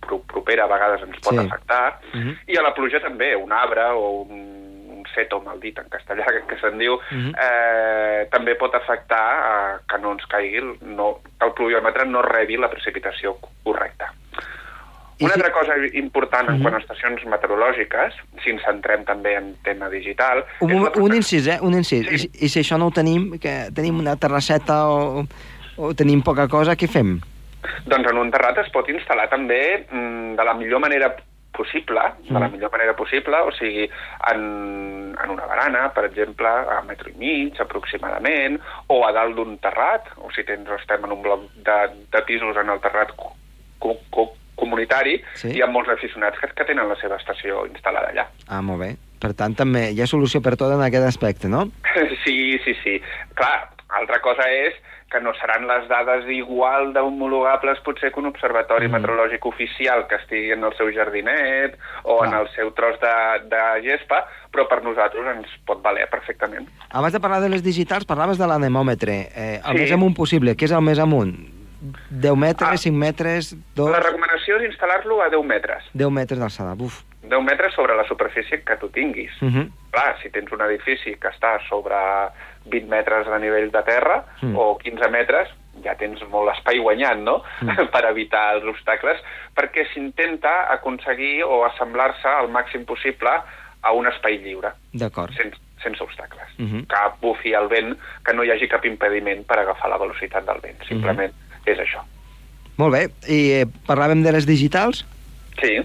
pro- 0.00 0.22
propera 0.26 0.64
a 0.64 0.68
vegades 0.70 1.02
ens 1.02 1.18
pot 1.20 1.34
Sí. 1.34 1.38
afectar, 1.46 1.98
Mhm. 2.14 2.36
i 2.46 2.56
a 2.56 2.62
la 2.62 2.72
pluja 2.74 3.00
també, 3.00 3.34
un 3.36 3.52
arbre 3.52 3.84
o 3.92 4.22
un, 4.22 4.65
un 5.16 5.22
seto 5.24 5.40
mal 5.40 5.58
dit 5.60 5.78
en 5.78 5.88
castellà, 5.88 6.26
que, 6.26 6.42
que 6.48 6.58
se'n 6.60 6.78
diu, 6.78 6.98
Mhm. 7.10 7.32
eh, 7.40 8.28
també 8.30 8.54
pot 8.56 8.74
afectar 8.74 9.24
eh, 9.38 9.78
que 9.88 9.98
no 9.98 10.12
ens 10.12 10.26
caigui, 10.26 10.56
el- 10.58 10.76
no, 10.96 11.20
que 11.38 11.46
el 11.46 11.52
pluviòmetre 11.54 12.06
no 12.06 12.22
rebi 12.22 12.56
la 12.56 12.68
precipitació 12.70 13.36
correcta. 13.64 14.12
Una 15.18 15.32
si- 15.32 15.40
altra 15.40 15.50
cosa 15.52 15.74
important 15.94 16.48
en 16.50 16.56
Mhm. 16.56 16.62
quant 16.62 16.74
a 16.74 16.78
estacions 16.78 17.24
meteorològiques, 17.24 18.14
si 18.44 18.50
ens 18.50 18.62
centrem 18.62 19.04
també 19.04 19.34
en 19.36 19.54
tema 19.64 19.88
digital... 19.88 20.44
Un, 20.60 20.82
la 20.82 20.90
un, 20.96 21.14
incís, 21.14 21.46
eh? 21.46 21.58
Un 21.62 21.72
incís. 21.74 22.06
Sí. 22.06 22.14
I, 22.14 22.18
si- 22.18 22.30
I 22.44 22.48
si 22.48 22.60
això 22.60 22.78
no 22.78 22.86
ho 22.88 22.90
tenim, 22.92 23.38
que 23.38 23.70
tenim 23.74 23.98
una 23.98 24.16
terrasseta 24.16 24.86
o, 24.88 25.24
o 25.78 25.94
tenim 25.94 26.20
poca 26.22 26.46
cosa, 26.48 26.76
què 26.76 26.86
fem? 26.88 27.18
Doncs 27.86 28.10
en 28.10 28.18
un 28.18 28.30
terrat 28.30 28.58
es 28.58 28.68
pot 28.70 28.86
instal·lar 28.88 29.28
també 29.30 29.86
mm, 29.90 30.36
de 30.36 30.44
la 30.44 30.54
millor 30.54 30.80
manera 30.80 31.16
possible, 31.56 32.02
de 32.28 32.38
la 32.38 32.48
millor 32.52 32.70
manera 32.72 32.94
possible, 32.96 33.40
o 33.48 33.50
sigui, 33.56 33.88
en, 34.30 35.14
en 35.16 35.30
una 35.34 35.46
barana, 35.48 35.88
per 35.96 36.04
exemple, 36.10 36.46
a 36.48 36.82
metro 36.86 37.10
i 37.10 37.16
mig, 37.18 37.58
aproximadament, 37.60 38.60
o 38.92 39.00
a 39.06 39.12
dalt 39.16 39.36
d'un 39.38 39.56
terrat, 39.64 40.12
o 40.20 40.30
si 40.36 40.44
tens, 40.44 40.68
estem 40.78 41.04
en 41.08 41.12
un 41.16 41.22
bloc 41.24 41.48
de, 41.66 41.78
de 42.12 42.22
pisos 42.28 42.56
en 42.60 42.70
el 42.76 42.80
terrat 42.84 43.14
co 43.16 43.32
co 44.10 44.30
comunitari, 44.56 45.18
Sí. 45.36 45.50
hi 45.52 45.60
ha 45.60 45.66
molts 45.68 45.90
aficionats 45.92 46.38
que, 46.40 46.48
que 46.56 46.64
tenen 46.64 46.88
la 46.88 46.96
seva 46.96 47.18
estació 47.20 47.66
instal·lada 47.68 48.08
allà. 48.08 48.24
Ah, 48.48 48.62
molt 48.64 48.80
bé. 48.80 48.94
Per 49.20 49.34
tant, 49.36 49.52
també 49.56 49.90
hi 49.92 50.00
ha 50.00 50.06
solució 50.08 50.40
per 50.40 50.54
tot 50.56 50.72
en 50.72 50.80
aquest 50.84 51.04
aspecte, 51.06 51.48
no? 51.48 51.66
Sí, 52.24 52.58
sí, 52.64 52.72
sí. 52.82 52.94
Clar, 53.38 53.68
altra 54.00 54.18
cosa 54.24 54.48
és 54.50 54.74
que 55.16 55.24
no 55.24 55.32
seran 55.40 55.66
les 55.66 55.88
dades 55.88 56.26
igual 56.28 56.92
d'homologables 56.92 57.80
potser 57.80 58.12
que 58.12 58.20
un 58.20 58.26
observatori 58.28 58.88
Mm. 58.88 58.92
meteorològic 58.98 59.46
oficial 59.48 60.06
que 60.08 60.16
estigui 60.20 60.52
en 60.52 60.64
el 60.64 60.74
seu 60.76 60.90
jardinet 60.92 61.78
o 62.04 62.18
Clar. 62.18 62.28
en 62.28 62.38
el 62.40 62.48
seu 62.54 62.70
tros 62.72 63.00
de, 63.00 63.14
de 63.48 63.62
gespa, 63.82 64.26
però 64.52 64.68
per 64.68 64.82
nosaltres 64.84 65.24
ens 65.36 65.48
pot 65.64 65.80
valer 65.82 66.08
perfectament. 66.10 66.68
Abans 66.90 67.12
de 67.16 67.20
parlar 67.20 67.40
de 67.40 67.48
les 67.48 67.62
digitals, 67.64 68.04
parlaves 68.04 68.38
de 68.38 68.46
l'anemòmetre. 68.46 69.16
Eh, 69.34 69.60
el 69.64 69.72
Sí. 69.76 69.82
més 69.82 69.92
amunt 69.92 70.14
possible. 70.16 70.54
Què 70.56 70.64
és 70.64 70.72
el 70.72 70.82
més 70.82 70.98
amunt? 70.98 71.34
10 72.10 72.36
metres, 72.36 72.68
Ah. 72.68 72.76
5 72.76 72.96
metres, 72.96 73.54
2... 73.74 73.90
La 73.92 74.00
recomanació 74.00 74.56
és 74.60 74.70
instal·lar-lo 74.72 75.22
a 75.22 75.28
10 75.28 75.44
metres. 75.44 75.84
10 75.94 76.10
metres 76.10 76.38
d'alçada. 76.40 76.74
Uf. 76.78 77.02
10 77.22 77.42
metres 77.42 77.74
sobre 77.74 77.94
la 77.96 78.04
superfície 78.06 78.62
que 78.62 78.76
tu 78.76 78.88
tinguis. 78.88 79.30
Uh 79.42 79.46
-huh. 79.48 79.70
Clar, 79.90 80.16
si 80.22 80.30
tens 80.30 80.50
un 80.52 80.60
edifici 80.62 81.16
que 81.16 81.28
està 81.28 81.58
sobre 81.68 81.94
20 82.70 82.88
metres 82.88 83.26
de 83.26 83.38
nivell 83.38 83.70
de 83.70 83.82
terra 83.82 84.24
Mm. 84.42 84.56
o 84.56 84.76
15 84.78 85.08
metres, 85.10 85.48
ja 85.84 85.94
tens 85.94 86.20
molt 86.30 86.50
espai 86.56 86.78
guanyat, 86.78 87.18
no?, 87.18 87.42
Mm. 87.60 87.68
per 87.94 88.04
evitar 88.10 88.54
els 88.56 88.64
obstacles, 88.64 89.20
perquè 89.54 89.86
s'intenta 89.92 90.72
aconseguir 90.72 91.44
o 91.44 91.64
assemblar-se 91.64 92.28
al 92.28 92.48
màxim 92.50 92.84
possible 92.84 93.30
a 93.82 93.92
un 93.92 94.06
espai 94.06 94.38
lliure, 94.42 94.72
D'acord. 94.92 95.32
sense, 95.36 95.56
sense 95.82 96.02
obstacles. 96.02 96.48
Mhm. 96.58 96.86
Que 96.90 96.96
bufi 97.20 97.52
el 97.54 97.68
vent, 97.68 97.96
que 98.24 98.32
no 98.34 98.42
hi 98.42 98.50
hagi 98.50 98.66
cap 98.68 98.84
impediment 98.84 99.44
per 99.46 99.58
agafar 99.60 99.88
la 99.90 99.98
velocitat 99.98 100.44
del 100.46 100.60
vent. 100.60 100.82
Simplement 100.88 101.32
és 101.66 101.78
això. 101.78 102.00
Molt 102.78 102.92
bé. 102.92 103.04
I 103.28 103.38
eh, 103.60 103.66
parlàvem 103.86 104.22
de 104.24 104.32
les 104.32 104.46
digitals. 104.46 105.04
Sí. 105.62 105.78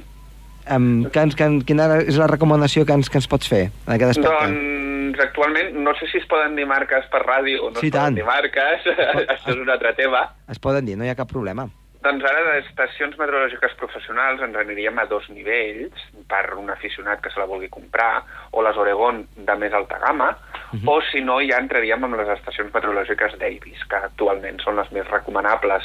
Um, 0.69 1.05
que 1.09 1.19
ens, 1.19 1.35
que, 1.35 1.47
quina 1.65 1.87
és 2.05 2.17
la 2.21 2.27
recomanació 2.29 2.85
que 2.85 2.93
ens, 2.93 3.09
que 3.09 3.17
ens 3.17 3.27
pots 3.27 3.49
fer 3.49 3.63
en 3.87 3.93
aquest 3.95 4.17
aspecte? 4.17 4.29
Doncs 4.45 5.19
actualment 5.25 5.73
no 5.83 5.93
sé 5.99 6.07
si 6.11 6.19
es 6.21 6.27
poden 6.29 6.55
dir 6.55 6.67
marques 6.69 7.05
per 7.11 7.23
ràdio 7.25 7.65
o 7.65 7.71
no 7.71 7.79
Sí, 7.81 7.87
es 7.89 7.93
poden 7.93 8.13
tant. 8.13 8.15
dir 8.15 8.25
marques, 8.27 8.85
això 9.35 9.55
és 9.55 9.61
un 9.61 9.69
altre 9.69 9.93
tema. 9.97 10.27
Es 10.49 10.59
poden 10.61 10.85
dir, 10.85 10.97
no 10.97 11.03
hi 11.07 11.09
ha 11.11 11.17
cap 11.17 11.31
problema. 11.31 11.67
Doncs 12.01 12.23
ara 12.25 12.39
de 12.47 12.53
estacions 12.63 13.13
meteorològiques 13.19 13.75
professionals 13.77 14.41
ens 14.41 14.55
aniríem 14.57 14.97
a 14.97 15.03
dos 15.05 15.27
nivells 15.29 15.93
per 16.31 16.47
un 16.57 16.71
aficionat 16.73 17.21
que 17.21 17.29
se 17.29 17.37
la 17.37 17.45
vulgui 17.45 17.67
comprar 17.69 18.23
o 18.57 18.63
les 18.65 18.77
Oregon 18.81 19.19
de 19.37 19.55
més 19.61 19.73
alta 19.77 19.99
gamma 20.01 20.31
Mhm. 20.71 20.87
o 20.87 21.01
si 21.11 21.19
no 21.21 21.35
ja 21.43 21.59
entraríem 21.59 22.01
amb 22.03 22.15
les 22.15 22.29
estacions 22.39 22.73
meteorològiques 22.73 23.37
Davis 23.37 23.83
que 23.89 23.95
actualment 23.97 24.57
són 24.63 24.77
les 24.77 24.89
més 24.95 25.05
recomanables 25.11 25.83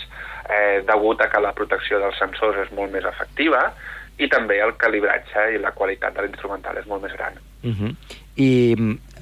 eh, 0.49 0.81
degut 0.87 1.21
a 1.21 1.29
que 1.29 1.41
la 1.43 1.53
protecció 1.53 1.99
dels 1.99 2.17
sensors 2.17 2.57
és 2.65 2.71
molt 2.73 2.93
més 2.93 3.05
efectiva 3.05 3.73
i 4.19 4.29
també 4.33 4.59
el 4.65 4.75
calibratge 4.81 5.51
i 5.55 5.61
la 5.61 5.75
qualitat 5.77 6.17
de 6.17 6.25
l'instrumental 6.25 6.79
és 6.81 6.89
molt 6.89 7.03
més 7.05 7.13
gran. 7.13 7.37
Uh 7.63 7.71
-huh. 7.71 7.95
I 8.37 8.75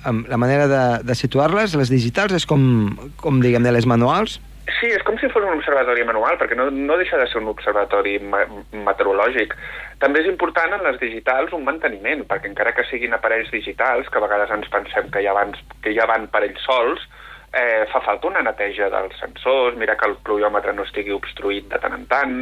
um, 0.07 0.25
la 0.29 0.37
manera 0.37 0.67
de, 0.67 1.05
de 1.05 1.15
situar-les, 1.15 1.75
les 1.75 1.91
digitals, 1.91 2.33
és 2.33 2.47
com, 2.47 2.97
com 3.17 3.41
diguem, 3.41 3.63
de 3.63 3.73
les 3.73 3.87
manuals? 3.87 4.41
Sí, 4.81 4.87
és 4.87 5.03
com 5.05 5.19
si 5.21 5.29
fos 5.29 5.45
un 5.45 5.59
observatori 5.59 6.05
manual, 6.05 6.39
perquè 6.41 6.57
no, 6.57 6.71
no 6.71 6.97
deixa 6.97 7.19
de 7.21 7.27
ser 7.27 7.41
un 7.43 7.49
observatori 7.49 8.19
me 8.19 8.47
meteorològic. 8.73 9.55
També 9.99 10.21
és 10.21 10.27
important 10.27 10.73
en 10.73 10.85
les 10.87 10.99
digitals 11.01 11.53
un 11.53 11.65
manteniment, 11.65 12.25
perquè 12.25 12.49
encara 12.49 12.73
que 12.73 12.87
siguin 12.89 13.13
aparells 13.13 13.51
digitals, 13.51 14.09
que 14.09 14.19
a 14.19 14.25
vegades 14.25 14.51
ens 14.51 14.69
pensem 14.73 15.11
que 15.11 15.23
ja 15.23 15.35
van, 15.37 15.53
que 15.83 15.93
ja 15.93 16.07
van 16.07 16.27
per 16.33 16.45
ells 16.49 16.65
sols, 16.65 17.05
eh, 17.55 17.87
fa 17.93 18.01
falta 18.01 18.27
una 18.27 18.43
neteja 18.43 18.89
dels 18.91 19.17
sensors, 19.21 19.77
mira 19.77 19.97
que 19.97 20.09
el 20.09 20.17
pluviòmetre 20.27 20.73
no 20.75 20.83
estigui 20.83 21.13
obstruït 21.15 21.69
de 21.71 21.79
tant 21.79 21.95
en 21.95 22.07
tant, 22.11 22.35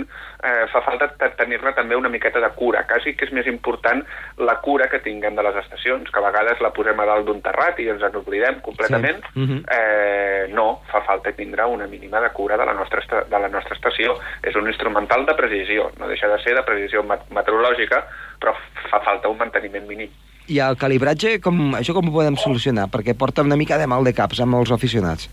eh, 0.43 0.67
fa 0.73 0.81
falta 0.83 1.09
te- 1.19 1.29
tenir-ne 1.37 1.73
també 1.77 1.97
una 1.97 2.09
miqueta 2.09 2.41
de 2.41 2.49
cura, 2.57 2.85
quasi 2.89 3.15
que 3.15 3.27
és 3.27 3.33
més 3.33 3.47
important 3.47 4.03
la 4.39 4.57
cura 4.61 4.89
que 4.89 5.01
tinguem 5.01 5.35
de 5.37 5.43
les 5.43 5.57
estacions, 5.65 6.11
que 6.11 6.19
a 6.19 6.23
vegades 6.31 6.61
la 6.61 6.73
posem 6.73 6.99
a 7.01 7.07
dalt 7.07 7.27
d'un 7.27 7.43
terrat 7.43 7.79
i 7.81 7.89
ens 7.89 8.03
en 8.03 8.17
oblidem 8.17 8.61
completament. 8.61 9.23
Sí. 9.35 9.41
Mhm. 9.41 9.65
eh, 9.71 10.47
no, 10.51 10.83
fa 10.91 11.03
falta 11.03 11.33
tindre 11.33 11.65
una 11.65 11.87
mínima 11.87 12.21
de 12.21 12.31
cura 12.31 12.57
de 12.57 12.65
la, 12.67 12.73
nostra 12.73 13.01
de 13.29 13.39
la 13.39 13.49
nostra 13.49 13.75
estació. 13.75 14.19
És 14.43 14.55
un 14.57 14.67
instrumental 14.69 15.27
de 15.27 15.35
precisió, 15.35 15.91
no 15.99 16.09
deixa 16.09 16.29
de 16.29 16.39
ser 16.43 16.55
de 16.55 16.63
precisió 16.63 17.03
met- 17.03 17.29
meteorològica, 17.31 18.07
però 18.41 18.55
fa 18.91 19.01
falta 19.01 19.29
un 19.29 19.39
manteniment 19.39 19.87
mínim. 19.87 20.11
I 20.51 20.59
el 20.59 20.77
calibratge, 20.81 21.37
com, 21.43 21.61
això 21.79 21.95
com 21.95 22.09
ho 22.09 22.15
podem 22.15 22.37
solucionar? 22.41 22.89
Perquè 22.91 23.15
porta 23.19 23.45
una 23.47 23.59
mica 23.59 23.79
de 23.79 23.87
mal 23.87 24.03
de 24.05 24.15
caps 24.17 24.41
amb 24.43 24.57
molts 24.57 24.73
aficionats. 24.75 25.29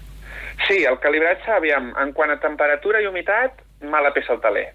Sí, 0.67 0.83
el 0.85 0.99
calibratge, 1.01 1.49
aviam, 1.55 1.89
en 1.97 2.11
quant 2.13 2.33
a 2.33 2.39
temperatura 2.43 3.01
i 3.01 3.07
humitat, 3.09 3.63
mala 3.89 4.11
peça 4.13 4.35
al 4.35 4.43
taler. 4.43 4.67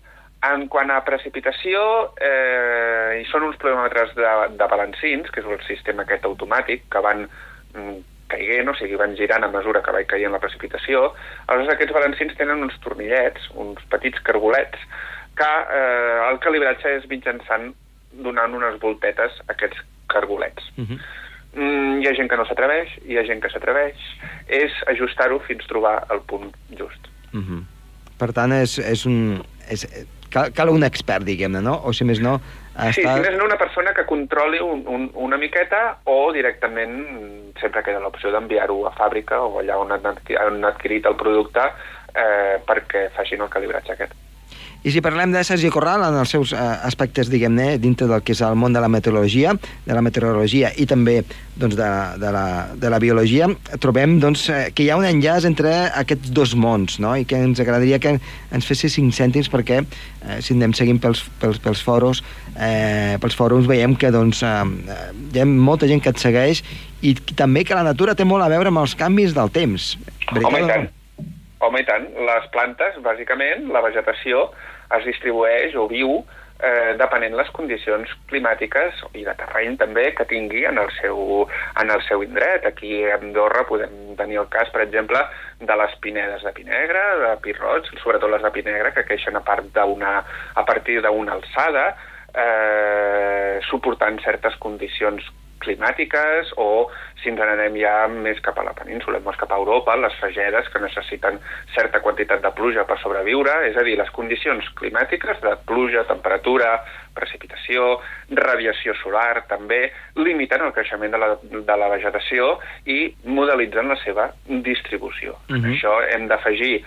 En 0.45 0.67
quant 0.69 0.91
a 0.93 0.99
precipitació, 1.07 1.85
eh, 2.21 3.21
hi 3.21 3.25
són 3.31 3.47
uns 3.47 3.61
pluviòmetres 3.61 4.17
de, 4.19 4.33
de 4.59 4.69
balancins, 4.73 5.31
que 5.31 5.41
és 5.41 5.47
el 5.49 5.63
sistema 5.69 6.05
aquest 6.05 6.27
automàtic, 6.29 6.85
que 6.93 7.05
van 7.05 7.25
mm, 7.29 7.95
caiguent, 8.33 8.73
o 8.73 8.77
sigui, 8.81 8.99
van 9.01 9.17
girant 9.17 9.47
a 9.47 9.53
mesura 9.53 9.85
que 9.85 9.95
va 9.95 10.03
caient 10.09 10.35
la 10.35 10.43
precipitació. 10.43 11.07
Aleshores, 11.47 11.77
aquests 11.77 11.97
balancins 11.97 12.37
tenen 12.41 12.67
uns 12.67 12.77
tornillets, 12.85 13.49
uns 13.55 13.81
petits 13.93 14.21
cargolets, 14.27 14.85
que 15.39 15.51
eh, 15.79 16.21
el 16.29 16.41
calibratge 16.45 16.99
és 16.99 17.09
mitjançant 17.11 17.73
donant 18.25 18.55
unes 18.55 18.79
voltetes 18.83 19.41
a 19.47 19.53
aquests 19.55 19.81
cargolets. 20.15 20.73
Uh 20.77 20.87
-huh. 20.87 20.99
Mm, 21.55 22.01
hi 22.03 22.09
ha 22.09 22.15
gent 22.19 22.31
que 22.31 22.37
no 22.37 22.47
s'atreveix, 22.47 22.97
hi 23.07 23.19
ha 23.19 23.27
gent 23.27 23.43
que 23.43 23.51
s'atreveix. 23.51 24.01
És 24.49 24.73
ajustar-ho 24.91 25.39
fins 25.47 25.67
trobar 25.71 25.97
el 26.11 26.21
punt 26.27 26.51
just. 26.79 27.11
Uh 27.33 27.41
-huh. 27.41 27.63
Per 28.19 28.33
tant, 28.33 28.53
és, 28.53 28.79
és 28.79 29.07
un... 29.07 29.43
És, 29.71 29.87
cal, 30.31 30.53
cal 30.53 30.69
un 30.69 30.83
expert, 30.83 31.25
diguem-ne, 31.25 31.61
no? 31.61 31.81
O 31.85 31.93
si 31.93 32.05
més 32.05 32.21
no... 32.21 32.41
Sí, 32.91 33.03
si 33.03 33.07
més 33.07 33.37
no 33.39 33.45
una 33.45 33.57
persona 33.57 33.93
que 33.95 34.05
controli 34.05 34.59
un, 34.59 34.83
un, 34.91 35.11
una 35.15 35.37
miqueta 35.37 35.99
o 36.11 36.33
directament 36.33 36.91
mm, 36.91 37.61
sempre 37.61 37.85
queda 37.87 38.03
l'opció 38.03 38.33
d'enviar-ho 38.35 38.81
a 38.89 38.93
fàbrica 38.99 39.39
o 39.41 39.61
allà 39.61 39.79
on 39.79 39.93
han 39.93 40.65
adquirit 40.65 41.07
el 41.07 41.15
producte 41.15 41.69
eh, 42.15 42.59
perquè 42.67 43.11
facin 43.15 43.47
el 43.47 43.53
calibratge 43.53 43.95
aquest. 43.95 44.15
I 44.85 44.93
si 44.93 45.01
parlem 45.01 45.33
de 45.33 45.41
Sergi 45.49 45.71
Corral 45.73 46.03
en 46.05 46.19
els 46.21 46.29
seus 46.29 46.51
eh, 46.53 46.61
aspectes, 46.85 47.31
diguem-ne, 47.33 47.79
dintre 47.81 48.05
del 48.05 48.21
que 48.21 48.35
és 48.37 48.41
el 48.45 48.53
món 48.61 48.75
de 48.77 48.83
la 48.85 48.91
meteorologia, 48.93 49.55
de 49.87 49.95
la 49.97 50.03
meteorologia 50.05 50.75
i 50.77 50.85
també 50.85 51.23
doncs, 51.57 51.73
de, 51.79 51.87
de, 52.21 52.33
la, 52.35 52.43
de 52.77 52.91
la 52.93 52.99
biologia, 53.01 53.49
trobem 53.81 54.19
doncs, 54.21 54.43
eh, 54.53 54.67
que 54.77 54.85
hi 54.85 54.91
ha 54.93 54.99
un 55.01 55.07
enllaç 55.09 55.47
entre 55.49 55.73
aquests 56.03 56.35
dos 56.37 56.53
mons, 56.53 56.99
no? 57.01 57.15
i 57.17 57.25
que 57.25 57.41
ens 57.41 57.63
agradaria 57.65 57.97
que 57.97 58.13
ens 58.19 58.69
fessis 58.69 58.99
cinc 58.99 59.17
cèntims 59.17 59.49
perquè 59.49 59.79
eh, 59.81 60.37
si 60.45 60.53
anem 60.53 60.77
seguint 60.77 61.01
pels, 61.01 61.25
pels, 61.41 61.63
pels 61.65 61.81
foros, 61.87 62.21
eh, 62.53 63.17
pels 63.25 63.39
fòrums 63.41 63.71
veiem 63.71 63.97
que 63.97 64.13
doncs, 64.13 64.45
eh, 64.45 65.01
hi 65.33 65.41
ha 65.41 65.49
molta 65.49 65.89
gent 65.89 66.05
que 66.05 66.13
et 66.13 66.21
segueix 66.21 66.61
i 67.01 67.15
també 67.33 67.65
que 67.65 67.81
la 67.81 67.87
natura 67.89 68.13
té 68.13 68.29
molt 68.29 68.45
a 68.45 68.53
veure 68.53 68.69
amb 68.69 68.85
els 68.85 68.99
canvis 69.01 69.33
del 69.33 69.49
temps. 69.49 69.95
Veritat 70.29 70.53
Home, 70.53 70.61
i 70.61 70.71
tant. 70.75 70.87
Home, 71.65 71.81
i 71.81 71.89
tant. 71.89 72.07
Les 72.29 72.53
plantes, 72.53 73.01
bàsicament, 73.01 73.71
la 73.73 73.81
vegetació 73.81 74.51
es 74.99 75.05
distribueix 75.09 75.77
o 75.81 75.89
viu 75.91 76.19
eh, 76.65 76.95
depenent 77.01 77.35
les 77.39 77.51
condicions 77.57 78.11
climàtiques 78.31 79.03
i 79.19 79.25
de 79.27 79.35
terreny 79.39 79.77
també 79.81 80.07
que 80.17 80.27
tingui 80.31 80.65
en 80.69 80.79
el 80.81 80.91
seu, 81.01 81.45
en 81.81 81.91
el 81.91 82.03
seu 82.09 82.23
indret. 82.27 82.67
Aquí 82.69 83.03
a 83.05 83.19
Andorra 83.19 83.65
podem 83.69 84.15
tenir 84.19 84.41
el 84.43 84.49
cas, 84.53 84.71
per 84.75 84.85
exemple, 84.87 85.21
de 85.61 85.79
les 85.81 85.95
pinedes 86.05 86.45
de 86.47 86.55
pi 86.57 86.67
negre, 86.69 87.05
de 87.25 87.37
pi 87.45 87.57
roig, 87.59 87.89
sobretot 88.03 88.33
les 88.33 88.43
de 88.45 88.53
pi 88.55 88.65
negre, 88.67 88.95
que 88.97 89.07
creixen 89.09 89.37
a, 89.37 89.45
part 89.45 89.79
a 89.79 90.65
partir 90.65 91.01
d'una 91.03 91.39
alçada, 91.39 91.87
eh, 92.35 93.59
suportant 93.71 94.21
certes 94.25 94.57
condicions 94.63 95.25
climàtiques 95.63 96.53
o 96.61 96.89
si 97.23 97.31
ens 97.31 97.41
n'anem 97.41 97.77
ja 97.81 97.95
més 98.11 98.41
cap 98.45 98.59
a 98.61 98.65
la 98.67 98.75
península, 98.77 99.21
més 99.25 99.39
cap 99.41 99.53
a 99.53 99.59
Europa, 99.61 99.97
les 99.97 100.17
fagedes 100.21 100.69
que 100.73 100.83
necessiten 100.83 101.39
certa 101.75 102.03
quantitat 102.05 102.43
de 102.45 102.51
pluja 102.57 102.85
per 102.89 102.99
sobreviure, 103.01 103.55
és 103.71 103.79
a 103.81 103.85
dir, 103.87 103.97
les 104.01 104.11
condicions 104.17 104.69
climàtiques 104.81 105.41
de 105.45 105.55
pluja, 105.69 106.05
temperatura, 106.11 106.75
precipitació, 107.17 108.01
radiació 108.35 108.97
solar 109.01 109.45
també, 109.49 109.87
limiten 110.21 110.67
el 110.67 110.75
creixement 110.77 111.15
de 111.15 111.23
la, 111.23 111.31
de 111.41 111.79
la 111.81 111.89
vegetació 111.95 112.59
i 112.85 113.15
modelitzen 113.25 113.89
la 113.89 113.99
seva 114.03 114.29
distribució. 114.47 115.39
Mhm. 115.49 115.73
Això 115.73 115.97
hem 116.11 116.29
d'afegir 116.29 116.85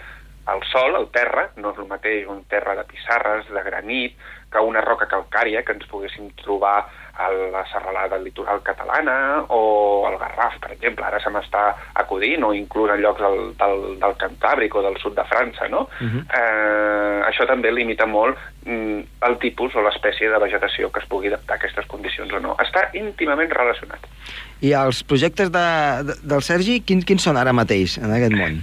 el 0.48 0.64
sol, 0.72 0.96
el 0.96 1.10
terra, 1.12 1.50
no 1.58 1.74
és 1.74 1.80
el 1.82 1.90
mateix 1.90 2.28
un 2.32 2.44
terra 2.48 2.76
de 2.78 2.86
pissarres, 2.88 3.50
de 3.52 3.64
granit, 3.64 4.16
que 4.52 4.64
una 4.64 4.82
roca 4.82 5.10
calcària 5.12 5.64
que 5.66 5.76
ens 5.76 5.88
poguéssim 5.92 6.30
trobar 6.44 6.86
a 7.18 7.30
la 7.52 7.64
serralada 7.72 8.18
litoral 8.22 8.62
catalana 8.64 9.44
o 9.50 10.06
al 10.08 10.18
Garraf, 10.22 10.60
per 10.62 10.72
exemple, 10.76 11.06
ara 11.06 11.20
se 11.24 11.32
m'està 11.34 11.64
acudint, 12.02 12.44
o 12.46 12.54
inclús 12.54 12.92
en 12.94 13.02
llocs 13.02 13.22
del, 13.24 13.40
del, 13.60 13.84
del 14.02 14.16
Cantàbric 14.22 14.76
o 14.78 14.84
del 14.86 14.98
sud 15.02 15.18
de 15.18 15.26
França, 15.30 15.68
no? 15.70 15.88
Uh 16.00 16.08
-huh. 16.08 16.24
eh, 16.40 17.22
això 17.30 17.48
també 17.48 17.72
limita 17.72 18.06
molt 18.06 18.38
mm, 18.66 19.00
el 19.28 19.38
tipus 19.38 19.76
o 19.76 19.82
l'espècie 19.82 20.30
de 20.30 20.40
vegetació 20.40 20.92
que 20.92 21.00
es 21.00 21.10
pugui 21.10 21.28
adaptar 21.28 21.56
a 21.56 21.58
aquestes 21.58 21.86
condicions 21.86 22.34
o 22.34 22.40
no. 22.40 22.56
Està 22.60 22.90
íntimament 22.94 23.52
relacionat. 23.52 24.00
I 24.62 24.74
els 24.74 25.04
projectes 25.04 25.52
de, 25.52 25.68
de, 26.04 26.14
del 26.24 26.42
Sergi, 26.42 26.82
quins, 26.82 27.06
quins 27.06 27.24
són 27.24 27.38
ara 27.38 27.54
mateix 27.54 27.98
en 27.98 28.14
aquest 28.14 28.34
món? 28.34 28.62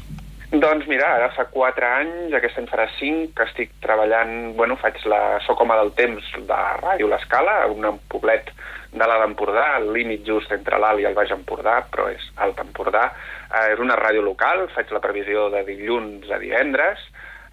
Doncs 0.54 0.86
mira, 0.86 1.08
ara 1.16 1.32
fa 1.34 1.48
4 1.50 1.86
anys, 1.88 2.34
aquest 2.36 2.60
any 2.60 2.66
farà 2.70 2.84
5, 2.94 3.32
que 3.34 3.42
estic 3.48 3.72
treballant, 3.82 4.52
bueno, 4.54 4.76
faig 4.78 5.00
la 5.10 5.40
Socoma 5.42 5.74
del 5.80 5.90
Temps 5.98 6.28
de 6.46 6.58
Ràdio 6.78 7.08
L'Escala, 7.10 7.56
un 7.74 7.98
poblet 8.12 8.52
de 8.94 9.02
l'Alt 9.02 9.26
Empordà, 9.26 9.64
el 9.80 9.90
límit 9.96 10.22
just 10.28 10.52
entre 10.54 10.78
l'Alt 10.78 11.02
i 11.02 11.08
el 11.08 11.16
Baix 11.18 11.32
Empordà, 11.34 11.80
però 11.90 12.06
és 12.12 12.22
Alt 12.46 12.62
Empordà. 12.62 13.08
Eh, 13.50 13.72
és 13.72 13.82
una 13.82 13.98
ràdio 13.98 14.22
local, 14.22 14.68
faig 14.76 14.94
la 14.94 15.02
previsió 15.02 15.48
de 15.50 15.64
dilluns 15.66 16.30
a 16.30 16.38
divendres, 16.38 17.02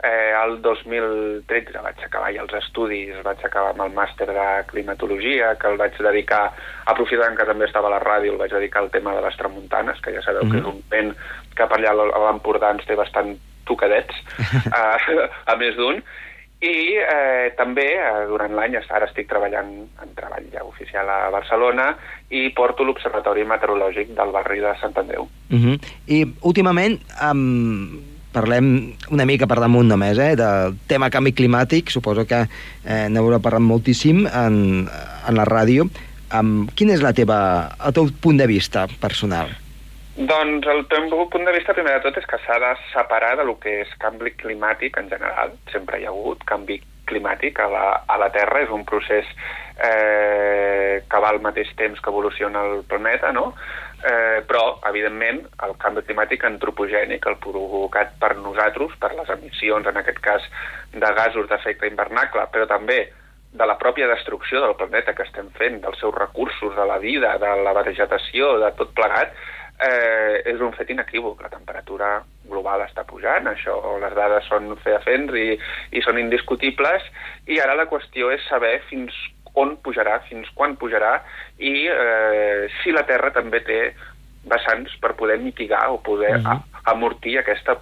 Eh, 0.03 0.33
el 0.33 0.61
2013 0.61 1.81
vaig 1.83 1.99
acabar 2.01 2.31
ja 2.33 2.41
els 2.41 2.53
estudis, 2.57 3.13
vaig 3.21 3.43
acabar 3.45 3.75
amb 3.75 3.83
el 3.85 3.93
màster 3.93 4.25
de 4.31 4.47
climatologia, 4.71 5.53
que 5.61 5.69
el 5.69 5.77
vaig 5.77 5.99
dedicar, 6.01 6.47
aprofitant 6.89 7.37
que 7.37 7.45
també 7.45 7.67
estava 7.67 7.91
a 7.91 7.95
la 7.95 8.01
ràdio, 8.01 8.33
el 8.33 8.41
vaig 8.41 8.55
dedicar 8.55 8.81
al 8.81 8.89
tema 8.89 9.13
de 9.13 9.21
les 9.21 9.37
tramuntanes, 9.37 10.01
que 10.01 10.15
ja 10.15 10.23
sabeu 10.25 10.43
mm 10.43 10.49
-hmm. 10.49 10.51
que 10.51 10.57
és 10.57 10.73
un 10.73 10.81
vent 10.89 11.13
que 11.55 11.67
per 11.67 11.77
allà 11.77 11.91
a 11.91 12.19
l'Empordà 12.25 12.71
ens 12.71 12.85
té 12.85 12.95
bastant 12.95 13.37
tocadets, 13.65 14.15
eh, 14.79 15.29
a 15.45 15.55
més 15.55 15.75
d'un, 15.75 16.01
i 16.61 16.93
eh, 16.93 17.53
també 17.57 17.87
eh, 17.97 18.25
durant 18.29 18.53
l'any, 18.53 18.75
ara 18.77 19.07
estic 19.07 19.27
treballant 19.29 19.71
en 20.03 20.11
treball 20.13 20.45
ja 20.53 20.61
oficial 20.63 21.09
a 21.09 21.31
Barcelona 21.33 21.95
i 22.29 22.49
porto 22.53 22.83
l'Observatori 22.83 23.43
Meteorològic 23.49 24.13
del 24.13 24.33
barri 24.35 24.59
de 24.61 24.75
Sant 24.81 24.93
Andreu. 24.95 25.27
Uh 25.49 25.57
-huh. 25.57 25.79
I 26.07 26.25
últimament, 26.41 27.01
um, 27.31 28.10
parlem 28.33 28.93
una 29.11 29.25
mica 29.27 29.47
per 29.47 29.59
damunt 29.61 29.89
només, 29.91 30.19
eh, 30.19 30.35
del 30.39 30.77
tema 30.87 31.09
canvi 31.13 31.33
climàtic, 31.35 31.91
suposo 31.91 32.25
que 32.27 32.45
eh, 32.45 33.07
n'haurà 33.11 33.41
parlat 33.43 33.63
moltíssim 33.65 34.25
en, 34.27 34.87
en 34.87 35.37
la 35.37 35.47
ràdio. 35.47 35.89
Um, 36.31 36.69
quin 36.79 36.93
és 36.93 37.01
la 37.03 37.11
teva, 37.11 37.37
el 37.83 37.91
teu 37.95 38.07
punt 38.23 38.39
de 38.39 38.47
vista 38.47 38.85
personal? 39.01 39.51
Doncs 40.15 40.67
el 40.67 40.85
teu 40.91 41.09
punt 41.31 41.47
de 41.47 41.55
vista, 41.55 41.75
primer 41.75 41.97
de 41.97 42.05
tot, 42.05 42.19
és 42.19 42.27
que 42.27 42.39
s'ha 42.45 42.59
de 42.59 42.71
separar 42.91 43.35
de 43.39 43.47
lo 43.47 43.57
que 43.59 43.81
és 43.83 43.91
canvi 43.99 44.31
climàtic 44.39 44.99
en 45.01 45.11
general. 45.11 45.55
Sempre 45.71 45.99
hi 45.99 46.07
ha 46.07 46.13
hagut 46.13 46.43
canvi 46.47 46.79
climàtic 47.11 47.59
a 47.59 47.67
la, 47.71 47.85
a 48.07 48.17
la 48.21 48.29
Terra, 48.31 48.61
és 48.63 48.71
un 48.71 48.85
procés 48.87 49.27
eh, 49.83 51.01
que 51.09 51.21
va 51.23 51.31
al 51.33 51.41
mateix 51.43 51.71
temps 51.79 51.99
que 51.99 52.11
evoluciona 52.13 52.63
el 52.69 52.83
planeta, 52.87 53.31
no? 53.35 53.51
Eh, 54.03 54.41
però, 54.47 54.79
evidentment, 54.89 55.41
el 55.65 55.75
canvi 55.81 56.03
climàtic 56.07 56.45
antropogènic, 56.47 57.25
el 57.27 57.39
provocat 57.43 58.13
per 58.21 58.35
nosaltres, 58.39 58.97
per 59.01 59.13
les 59.17 59.31
emissions, 59.37 59.87
en 59.87 60.01
aquest 60.01 60.21
cas, 60.23 60.45
de 60.93 61.13
gasos 61.17 61.49
d'efecte 61.49 61.89
invernacle, 61.89 62.47
però 62.53 62.67
també 62.69 63.01
de 63.51 63.65
la 63.67 63.77
pròpia 63.77 64.07
destrucció 64.07 64.61
del 64.63 64.77
planeta 64.79 65.13
que 65.13 65.25
estem 65.27 65.49
fent, 65.57 65.81
dels 65.83 65.99
seus 65.99 66.15
recursos, 66.15 66.75
de 66.75 66.85
la 66.87 66.97
vida, 67.03 67.35
de 67.37 67.55
la 67.65 67.73
vegetació, 67.75 68.53
de 68.61 68.71
tot 68.79 68.93
plegat, 68.95 69.35
eh, 69.81 70.41
és 70.53 70.61
un 70.61 70.71
fet 70.77 70.89
inequívoc. 70.93 71.41
La 71.43 71.51
temperatura 71.51 72.13
global 72.47 72.85
està 72.85 73.03
pujant, 73.07 73.47
això, 73.51 73.75
les 74.01 74.15
dades 74.15 74.47
són 74.47 74.71
feafents 74.83 75.35
i, 75.35 75.59
i 75.91 76.03
són 76.05 76.19
indiscutibles, 76.21 77.03
i 77.47 77.59
ara 77.59 77.75
la 77.75 77.89
qüestió 77.91 78.31
és 78.31 78.47
saber 78.47 78.77
fins 78.89 79.15
on 79.59 79.75
pujarà, 79.83 80.19
fins 80.29 80.49
quan 80.55 80.77
pujarà 80.79 81.17
i 81.59 81.87
eh, 81.91 82.69
si 82.81 82.93
la 82.95 83.03
Terra 83.07 83.33
també 83.35 83.59
té 83.67 83.81
vessants 84.47 84.93
per 85.01 85.13
poder 85.19 85.37
mitigar 85.39 85.89
o 85.91 85.99
poder 86.01 86.37
uh 86.37 86.43
-huh. 86.43 86.59
amortir 86.85 87.37
aquesta 87.39 87.77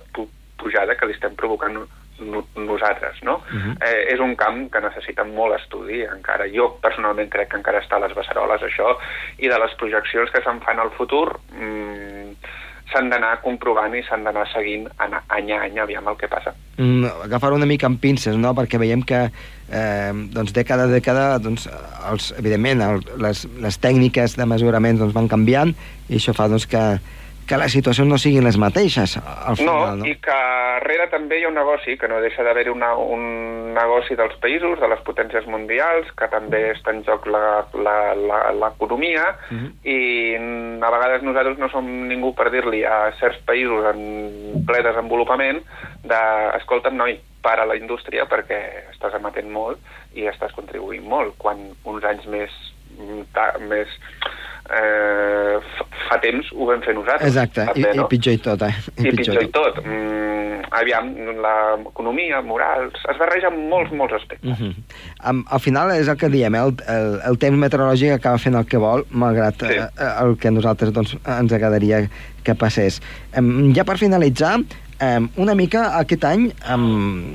pujada 0.58 0.96
que 0.96 1.06
li 1.06 1.14
estem 1.14 1.36
provocant 1.36 1.78
nosaltres, 2.56 3.22
no? 3.24 3.36
Uh 3.36 3.42
-huh. 3.54 3.76
eh, 3.88 4.14
és 4.14 4.20
un 4.20 4.36
camp 4.36 4.72
que 4.72 4.82
necessita 4.82 5.24
molt 5.24 5.56
estudi 5.56 6.04
encara. 6.04 6.46
Jo 6.48 6.78
personalment 6.82 7.30
crec 7.30 7.50
que 7.50 7.58
encara 7.58 7.82
està 7.82 7.96
a 7.96 8.00
les 8.00 8.16
beceroles 8.16 8.62
això 8.62 8.98
i 9.38 9.48
de 9.48 9.60
les 9.60 9.74
projeccions 9.76 10.32
que 10.32 10.42
se'n 10.42 10.60
fan 10.62 10.80
al 10.80 10.92
futur 10.92 11.40
mmm, 11.52 11.89
s'han 12.92 13.10
d'anar 13.12 13.36
comprovant 13.44 13.94
i 13.96 14.02
s'han 14.08 14.24
d'anar 14.26 14.46
seguint 14.54 14.88
any 15.04 15.52
a 15.54 15.62
any, 15.66 15.78
aviam 15.82 16.08
el 16.10 16.18
que 16.18 16.30
passa. 16.32 16.56
Mm, 16.78 17.06
agafar 17.28 17.54
una 17.54 17.68
mica 17.70 17.88
amb 17.90 18.02
pinces, 18.02 18.38
no?, 18.38 18.54
perquè 18.58 18.80
veiem 18.82 19.04
que 19.06 19.22
eh, 19.30 20.12
doncs 20.34 20.54
dècada 20.56 20.88
a 20.88 20.92
dècada, 20.92 21.26
doncs, 21.44 21.68
els, 22.10 22.32
evidentment, 22.40 22.82
el, 22.86 23.06
les, 23.22 23.46
les 23.62 23.80
tècniques 23.82 24.38
de 24.40 24.50
mesurament 24.50 25.02
doncs, 25.02 25.16
van 25.18 25.30
canviant 25.32 25.76
i 26.10 26.18
això 26.18 26.34
fa 26.38 26.50
doncs, 26.52 26.68
que, 26.70 26.84
que 27.50 27.58
les 27.58 27.74
situacions 27.74 28.10
no 28.10 28.20
siguin 28.22 28.46
les 28.46 28.60
mateixes 28.62 29.18
al 29.18 29.58
final, 29.58 29.98
no? 29.98 30.04
no? 30.04 30.06
i 30.06 30.16
que 30.22 30.40
darrere 30.80 31.10
també 31.12 31.40
hi 31.40 31.44
ha 31.46 31.50
un 31.50 31.58
negoci, 31.58 31.98
que 32.00 32.08
no 32.08 32.22
deixa 32.24 32.44
d'haver-hi 32.46 32.72
un 32.72 33.74
negoci 33.76 34.16
dels 34.20 34.36
països, 34.44 34.80
de 34.80 34.88
les 34.92 35.02
potències 35.06 35.46
mundials, 35.52 36.08
que 36.18 36.28
també 36.32 36.72
està 36.72 36.94
en 36.96 37.04
joc 37.08 37.28
l'economia, 37.28 39.26
uh 39.50 39.54
mhm. 39.54 39.66
-huh. 39.66 39.72
i 39.84 40.36
a 40.82 40.92
vegades 40.92 41.24
nosaltres 41.24 41.58
no 41.58 41.70
som 41.70 41.86
ningú 42.08 42.34
per 42.34 42.50
dir-li 42.52 42.86
a 42.86 43.12
certs 43.20 43.40
països 43.46 43.86
en 43.94 44.64
ple 44.66 44.82
desenvolupament 44.84 45.64
de, 46.04 46.22
escolta'm, 46.58 46.96
noi, 46.96 47.20
para 47.42 47.66
la 47.66 47.76
indústria 47.76 48.26
perquè 48.26 48.90
estàs 48.92 49.14
emetent 49.16 49.50
molt 49.50 49.80
i 50.14 50.28
estàs 50.28 50.52
contribuint 50.54 51.04
molt, 51.04 51.38
quan 51.38 51.58
uns 51.84 52.04
anys 52.04 52.26
més, 52.28 52.52
ta, 53.34 53.54
més 53.60 53.88
eh, 54.70 55.60
fa 56.08 56.18
temps 56.24 56.50
ho 56.56 56.68
vam 56.70 56.82
fer 56.86 56.96
nosaltres. 56.98 57.28
Exacte, 57.30 57.66
també, 57.72 57.92
I, 57.94 57.98
no? 57.98 58.06
i 58.06 58.12
pitjor 58.14 58.36
i 58.36 58.42
tot, 58.44 58.66
eh? 58.68 58.74
I, 58.98 59.08
I 59.08 59.14
pitjor, 59.14 59.40
pitjor 59.40 59.46
i 59.46 59.52
tot. 59.56 59.80
Mm, 59.84 60.64
aviam, 60.80 61.12
l'economia, 61.44 62.42
morals, 62.46 63.00
es 63.12 63.22
barreja 63.22 63.52
en 63.52 63.62
molts, 63.72 63.94
molts 63.96 64.18
aspectes. 64.20 64.50
Mm 64.50 64.56
-hmm. 64.56 65.30
um, 65.30 65.46
al 65.50 65.60
final 65.60 65.94
és 65.96 66.08
el 66.08 66.18
que 66.18 66.30
diem, 66.30 66.56
eh? 66.56 66.66
el, 66.66 66.76
el, 66.88 67.22
el 67.32 67.38
temps 67.38 67.58
meteorològic 67.58 68.12
acaba 68.18 68.38
fent 68.38 68.56
el 68.56 68.66
que 68.66 68.78
vol, 68.78 69.06
malgrat 69.10 69.66
sí. 69.66 69.74
eh, 69.74 69.90
el 70.24 70.38
que 70.38 70.52
nosaltres 70.52 70.94
doncs, 70.94 71.18
ens 71.26 71.54
agradaria 71.54 72.08
que 72.44 72.56
passés. 72.56 73.02
Um, 73.38 73.74
ja 73.76 73.84
per 73.84 73.98
finalitzar, 73.98 74.60
Um, 75.00 75.30
una 75.40 75.54
mica 75.56 75.94
aquest 75.96 76.26
any 76.28 76.50
um, 76.74 77.30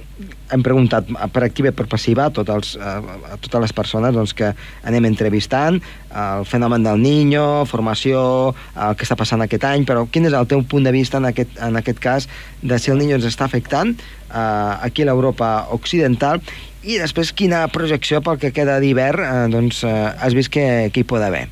hem 0.53 0.65
preguntat 0.67 1.07
per 1.33 1.43
activa 1.47 1.71
i 1.71 1.73
per 1.73 1.87
passiva 1.89 2.27
a, 2.27 2.33
tots 2.37 2.53
els, 2.53 2.73
a, 2.77 2.99
a 3.33 3.39
totes 3.41 3.63
les 3.63 3.73
persones 3.73 4.13
doncs, 4.13 4.35
que 4.37 4.51
anem 4.85 5.09
entrevistant 5.09 5.79
el 6.13 6.45
fenomen 6.45 6.85
del 6.85 7.01
Niño, 7.01 7.65
formació, 7.65 8.53
el 8.77 8.99
que 9.01 9.09
està 9.09 9.17
passant 9.17 9.41
aquest 9.47 9.65
any, 9.65 9.89
però 9.89 10.05
quin 10.13 10.29
és 10.29 10.37
el 10.37 10.51
teu 10.51 10.61
punt 10.69 10.85
de 10.85 10.93
vista 10.93 11.23
en 11.23 11.31
aquest, 11.33 11.57
en 11.57 11.81
aquest 11.81 12.05
cas 12.05 12.29
de 12.61 12.77
si 12.77 12.93
el 12.93 13.01
Niño 13.01 13.17
ens 13.17 13.31
està 13.33 13.49
afectant 13.49 13.97
uh, 13.97 14.77
aquí 14.85 15.09
a 15.09 15.09
l'Europa 15.09 15.55
occidental 15.73 16.45
i 16.85 17.01
després 17.01 17.33
quina 17.33 17.65
projecció 17.73 18.21
pel 18.21 18.43
que 18.45 18.53
queda 18.53 18.77
d'hivern 18.85 19.25
uh, 19.25 19.45
doncs, 19.49 19.81
uh, 19.89 20.13
has 20.21 20.37
vist 20.37 20.53
que, 20.53 20.91
que 20.93 21.01
hi 21.01 21.09
pot 21.09 21.25
haver? 21.25 21.47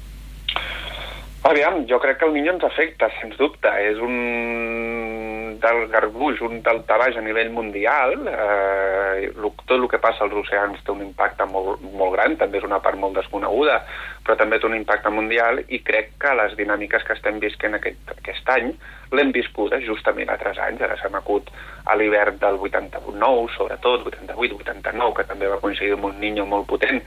Aviam, 1.43 1.81
jo 1.91 1.99
crec 1.99 2.21
que 2.21 2.27
el 2.29 2.37
ens 2.39 2.63
afecta, 2.63 3.09
sens 3.19 3.35
dubte. 3.37 3.71
És 3.83 3.99
un 3.99 5.59
del 5.63 5.87
garbuix, 5.91 6.41
un 6.43 6.61
daltabaix 6.63 7.17
a 7.17 7.23
nivell 7.25 7.51
mundial. 7.55 8.15
Eh, 8.31 9.31
tot 9.67 9.75
el 9.77 9.89
que 9.91 10.01
passa 10.03 10.25
als 10.27 10.37
oceans 10.39 10.83
té 10.85 10.95
un 10.95 11.03
impacte 11.05 11.47
molt, 11.51 11.83
molt 11.99 12.15
gran, 12.17 12.37
també 12.39 12.61
és 12.61 12.67
una 12.67 12.81
part 12.85 12.99
molt 12.99 13.19
desconeguda, 13.19 13.81
però 14.23 14.37
també 14.39 14.59
té 14.59 14.69
un 14.69 14.79
impacte 14.79 15.11
mundial 15.11 15.63
i 15.69 15.83
crec 15.87 16.17
que 16.23 16.35
les 16.39 16.57
dinàmiques 16.59 17.07
que 17.07 17.17
estem 17.19 17.39
visquent 17.43 17.79
aquest, 17.79 18.15
aquest 18.17 18.55
any 18.57 18.73
l'hem 19.13 19.35
viscuda 19.35 19.83
justament 19.87 20.31
altres 20.31 20.59
anys. 20.63 20.83
Ara 20.83 20.99
se 21.01 21.11
m'acut 21.13 21.51
a 21.87 21.99
l'hivern 21.99 22.39
del 22.43 22.59
89, 22.71 23.51
sobretot, 23.57 24.09
88-89, 24.15 25.15
que 25.19 25.29
també 25.31 25.51
va 25.51 25.61
coincidir 25.63 25.99
amb 25.99 26.11
un 26.11 26.19
Niño 26.23 26.47
molt 26.47 26.69
potent, 26.71 27.03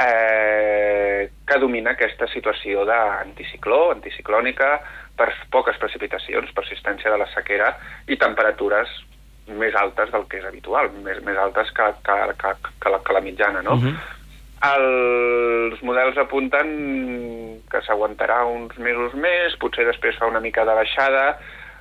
eh, 0.00 1.30
que 1.46 1.58
domina 1.58 1.94
aquesta 1.94 2.26
situació 2.32 2.84
d'anticicló, 2.88 3.90
anticiclònica, 3.94 4.78
per 5.14 5.30
poques 5.54 5.78
precipitacions, 5.78 6.50
persistència 6.56 7.12
de 7.12 7.20
la 7.20 7.28
sequera 7.34 7.70
i 8.10 8.18
temperatures 8.18 8.90
més 9.60 9.74
altes 9.76 10.10
del 10.10 10.26
que 10.26 10.40
és 10.40 10.46
habitual, 10.48 10.90
més, 11.04 11.20
més 11.22 11.38
altes 11.38 11.70
que, 11.76 11.90
que, 12.06 12.18
que, 12.40 12.52
que, 12.80 12.90
la, 12.90 13.00
que 13.04 13.16
la 13.16 13.24
mitjana, 13.24 13.62
no? 13.62 13.78
Uh 13.78 13.82
mhm. 13.82 13.94
-huh. 13.94 14.12
Els 14.64 15.82
models 15.82 16.16
apunten 16.16 17.60
que 17.70 17.82
s'aguantarà 17.82 18.46
uns 18.46 18.78
mesos 18.78 19.12
més, 19.12 19.56
potser 19.60 19.84
després 19.84 20.16
fa 20.16 20.26
una 20.26 20.40
mica 20.40 20.64
de 20.64 20.74
baixada, 20.74 21.38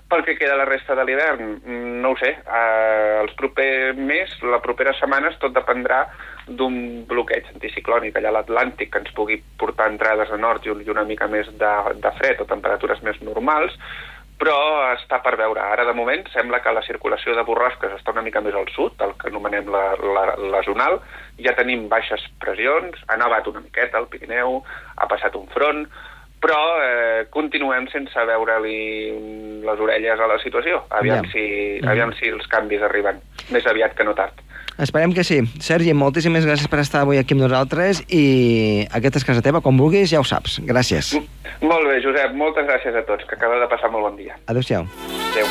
pel 0.09 0.25
que 0.25 0.35
queda 0.35 0.57
la 0.57 0.65
resta 0.65 0.93
de 0.95 1.05
l'hivern, 1.05 1.61
no 2.01 2.11
ho 2.11 2.17
sé. 2.17 2.29
Eh, 2.29 3.19
els 3.21 3.33
propers 3.39 3.95
mes, 3.95 4.35
la 4.43 4.59
propera 4.59 4.93
setmanes, 4.93 5.39
tot 5.39 5.53
dependrà 5.53 6.09
d'un 6.47 7.05
bloqueig 7.07 7.47
anticiclònic 7.53 8.17
allà 8.19 8.29
a 8.33 8.37
l'Atlàntic 8.39 8.91
que 8.91 8.99
ens 9.03 9.13
pugui 9.15 9.37
portar 9.59 9.89
entrades 9.91 10.31
a 10.31 10.37
nord 10.37 10.65
i 10.65 10.73
una 10.91 11.05
mica 11.07 11.27
més 11.27 11.47
de, 11.59 11.73
de 12.03 12.11
fred 12.19 12.41
o 12.41 12.45
temperatures 12.49 13.01
més 13.03 13.21
normals, 13.21 13.77
però 14.43 14.55
està 14.91 15.21
per 15.23 15.37
veure. 15.39 15.61
Ara, 15.61 15.85
de 15.87 15.93
moment, 15.95 16.25
sembla 16.33 16.59
que 16.59 16.73
la 16.75 16.81
circulació 16.83 17.35
de 17.37 17.45
borrasques 17.47 17.93
està 17.95 18.11
una 18.11 18.23
mica 18.25 18.41
més 18.41 18.55
al 18.59 18.67
sud, 18.75 18.97
el 18.99 19.13
que 19.19 19.29
anomenem 19.29 19.69
la, 19.71 19.83
la, 19.95 20.23
la 20.51 20.63
zonal. 20.65 20.99
Ja 21.39 21.53
tenim 21.55 21.87
baixes 21.87 22.25
pressions, 22.43 22.97
ha 23.07 23.15
nevat 23.21 23.47
una 23.47 23.61
miqueta 23.63 24.01
al 24.01 24.09
Pirineu, 24.11 24.59
ha 24.97 25.07
passat 25.07 25.37
un 25.39 25.47
front, 25.53 25.85
però 26.43 26.59
eh, 26.83 27.27
continuem 27.31 27.87
sense 27.87 28.19
veure-li 28.27 29.61
les 29.63 29.79
orelles 29.79 30.19
a 30.19 30.27
la 30.27 30.39
situació. 30.43 30.81
Aviam, 30.89 31.23
Ja. 31.23 31.31
si, 31.31 31.79
aviam 31.87 32.11
si 32.19 32.27
els 32.33 32.47
canvis 32.51 32.83
arriben 32.83 33.21
més 33.53 33.65
aviat 33.69 33.95
que 33.95 34.03
no 34.03 34.17
tard. 34.17 34.41
Esperem 34.77 35.13
que 35.13 35.23
sí. 35.23 35.41
Sergi, 35.61 35.93
moltíssimes 35.93 36.45
gràcies 36.47 36.69
per 36.69 36.81
estar 36.81 37.03
avui 37.03 37.19
aquí 37.21 37.35
amb 37.37 37.45
nosaltres 37.45 38.01
i 38.09 38.87
aquesta 38.91 39.21
és 39.21 39.27
casa 39.27 39.45
teva, 39.45 39.61
com 39.61 39.77
vulguis, 39.77 40.09
ja 40.11 40.21
ho 40.21 40.27
saps. 40.27 40.59
Gràcies. 40.65 41.13
Molt 41.61 41.87
bé, 41.87 41.99
Josep, 42.03 42.33
moltes 42.37 42.65
gràcies 42.67 42.97
a 42.97 43.05
tots, 43.07 43.25
que 43.29 43.37
acabeu 43.37 43.61
de 43.61 43.69
passar 43.71 43.91
molt 43.93 44.09
bon 44.09 44.17
dia. 44.19 44.37
Adéu-siau. 44.47 44.87
Adéu. 45.31 45.47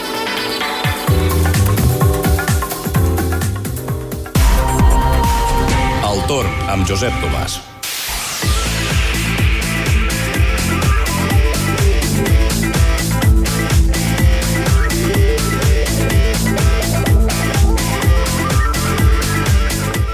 El 6.12 6.24
torn 6.28 6.72
amb 6.74 6.88
Josep 6.88 7.14
Tomàs. 7.22 7.71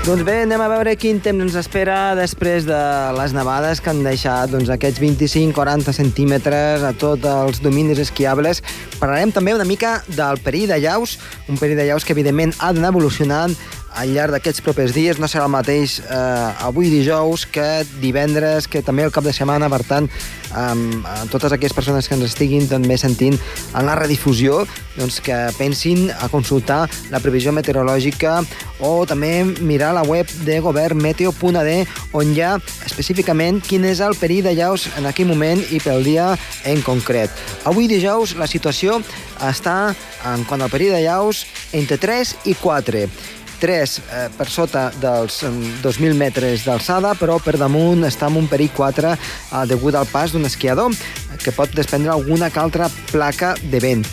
Doncs 0.09 0.23
bé, 0.25 0.39
anem 0.47 0.63
a 0.65 0.71
veure 0.73 0.95
quin 0.97 1.19
temps 1.21 1.43
ens 1.45 1.57
espera 1.61 2.15
després 2.17 2.65
de 2.65 2.79
les 3.13 3.35
nevades 3.37 3.83
que 3.85 3.91
han 3.93 3.99
deixat 4.07 4.49
doncs, 4.49 4.71
aquests 4.73 5.03
25-40 5.03 5.93
centímetres 5.93 6.81
a 6.81 6.95
tots 6.97 7.29
els 7.29 7.61
dominis 7.61 8.01
esquiables. 8.01 8.63
Parlarem 8.97 9.35
també 9.37 9.53
una 9.53 9.67
mica 9.69 9.99
del 10.09 10.41
perill 10.41 10.73
de 10.73 10.79
llaus, 10.81 11.19
un 11.53 11.61
perill 11.61 11.77
de 11.77 11.91
llaus 11.91 12.09
que 12.09 12.17
evidentment 12.17 12.57
ha 12.57 12.73
d'anar 12.73 12.95
evolucionant 12.95 13.53
al 13.99 14.15
llarg 14.15 14.37
d'aquests 14.37 14.63
propers 14.63 14.95
dies. 14.95 15.19
No 15.19 15.29
serà 15.31 15.47
el 15.49 15.53
mateix 15.53 15.99
eh, 16.01 16.67
avui 16.67 16.91
dijous 16.93 17.47
que 17.51 17.85
divendres, 18.03 18.69
que 18.71 18.83
també 18.87 19.07
el 19.07 19.15
cap 19.15 19.27
de 19.27 19.35
setmana, 19.35 19.71
per 19.73 19.83
tant, 19.87 20.09
amb 20.57 21.07
totes 21.33 21.53
aquelles 21.53 21.75
persones 21.77 22.09
que 22.09 22.17
ens 22.17 22.29
estiguin 22.31 22.69
també 22.71 22.97
sentint 23.01 23.37
en 23.37 23.87
la 23.87 23.97
redifusió, 23.99 24.63
doncs 24.97 25.21
que 25.25 25.37
pensin 25.59 26.09
a 26.11 26.31
consultar 26.33 26.87
la 27.13 27.21
previsió 27.23 27.53
meteorològica 27.55 28.39
o 28.81 29.05
també 29.07 29.45
mirar 29.45 29.93
la 29.95 30.05
web 30.07 30.31
de 30.47 30.59
governmeteo.ad 30.65 31.71
on 32.17 32.35
hi 32.35 32.43
ha 32.43 32.55
específicament 32.87 33.61
quin 33.67 33.85
és 33.89 34.03
el 34.05 34.17
perill 34.19 34.47
de 34.47 34.55
llaus 34.59 34.89
en 34.99 35.09
aquell 35.11 35.29
moment 35.31 35.63
i 35.71 35.83
pel 35.83 36.07
dia 36.07 36.31
en 36.65 36.83
concret. 36.87 37.31
Avui 37.69 37.91
dijous 37.91 38.37
la 38.39 38.49
situació 38.51 39.01
està, 39.45 39.95
en 40.27 40.47
quant 40.49 40.63
al 40.63 40.73
perill 40.73 40.95
de 40.97 41.03
llaus, 41.05 41.45
entre 41.73 41.99
3 41.99 42.39
i 42.51 42.57
4. 42.59 43.38
3 43.61 43.99
eh, 43.99 44.25
per 44.37 44.49
sota 44.51 44.89
dels 45.01 45.43
mm, 45.45 45.79
2.000 45.85 46.19
metres 46.19 46.65
d'alçada, 46.67 47.15
però 47.19 47.39
per 47.43 47.57
damunt 47.61 48.07
està 48.09 48.29
amb 48.29 48.41
un 48.41 48.49
perill 48.51 48.73
4 48.77 49.15
eh, 49.15 49.65
degut 49.71 49.99
al 49.99 50.09
pas 50.11 50.35
d'un 50.35 50.47
esquiador 50.49 50.95
que 51.43 51.55
pot 51.55 51.73
desprendre 51.75 52.13
alguna 52.15 52.51
que 52.51 52.63
altra 52.63 52.91
placa 53.13 53.55
de 53.63 53.83
vent. 53.83 54.05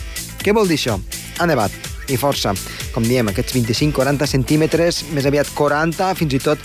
Què 0.42 0.54
vol 0.54 0.68
dir 0.68 0.78
això? 0.78 0.98
Ha 1.38 1.46
nevat, 1.48 1.72
i 2.08 2.16
força. 2.20 2.54
Com 2.94 3.04
diem, 3.04 3.28
aquests 3.28 3.56
25-40 3.56 4.28
centímetres, 4.30 5.02
més 5.12 5.26
aviat 5.28 5.50
40, 5.56 6.12
fins 6.18 6.36
i 6.36 6.40
tot 6.42 6.62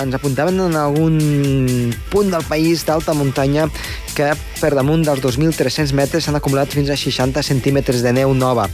ens 0.00 0.16
apuntaven 0.16 0.62
en 0.64 0.78
algun 0.78 1.18
punt 2.10 2.32
del 2.32 2.46
país 2.48 2.86
d'alta 2.86 3.14
muntanya 3.14 3.68
que 4.14 4.30
per 4.60 4.72
damunt 4.74 5.04
dels 5.06 5.20
2.300 5.22 5.92
metres 5.98 6.26
s'han 6.26 6.38
acumulat 6.38 6.72
fins 6.72 6.90
a 6.90 6.98
60 6.98 7.42
centímetres 7.42 8.02
de 8.06 8.14
neu 8.14 8.34
nova 8.34 8.68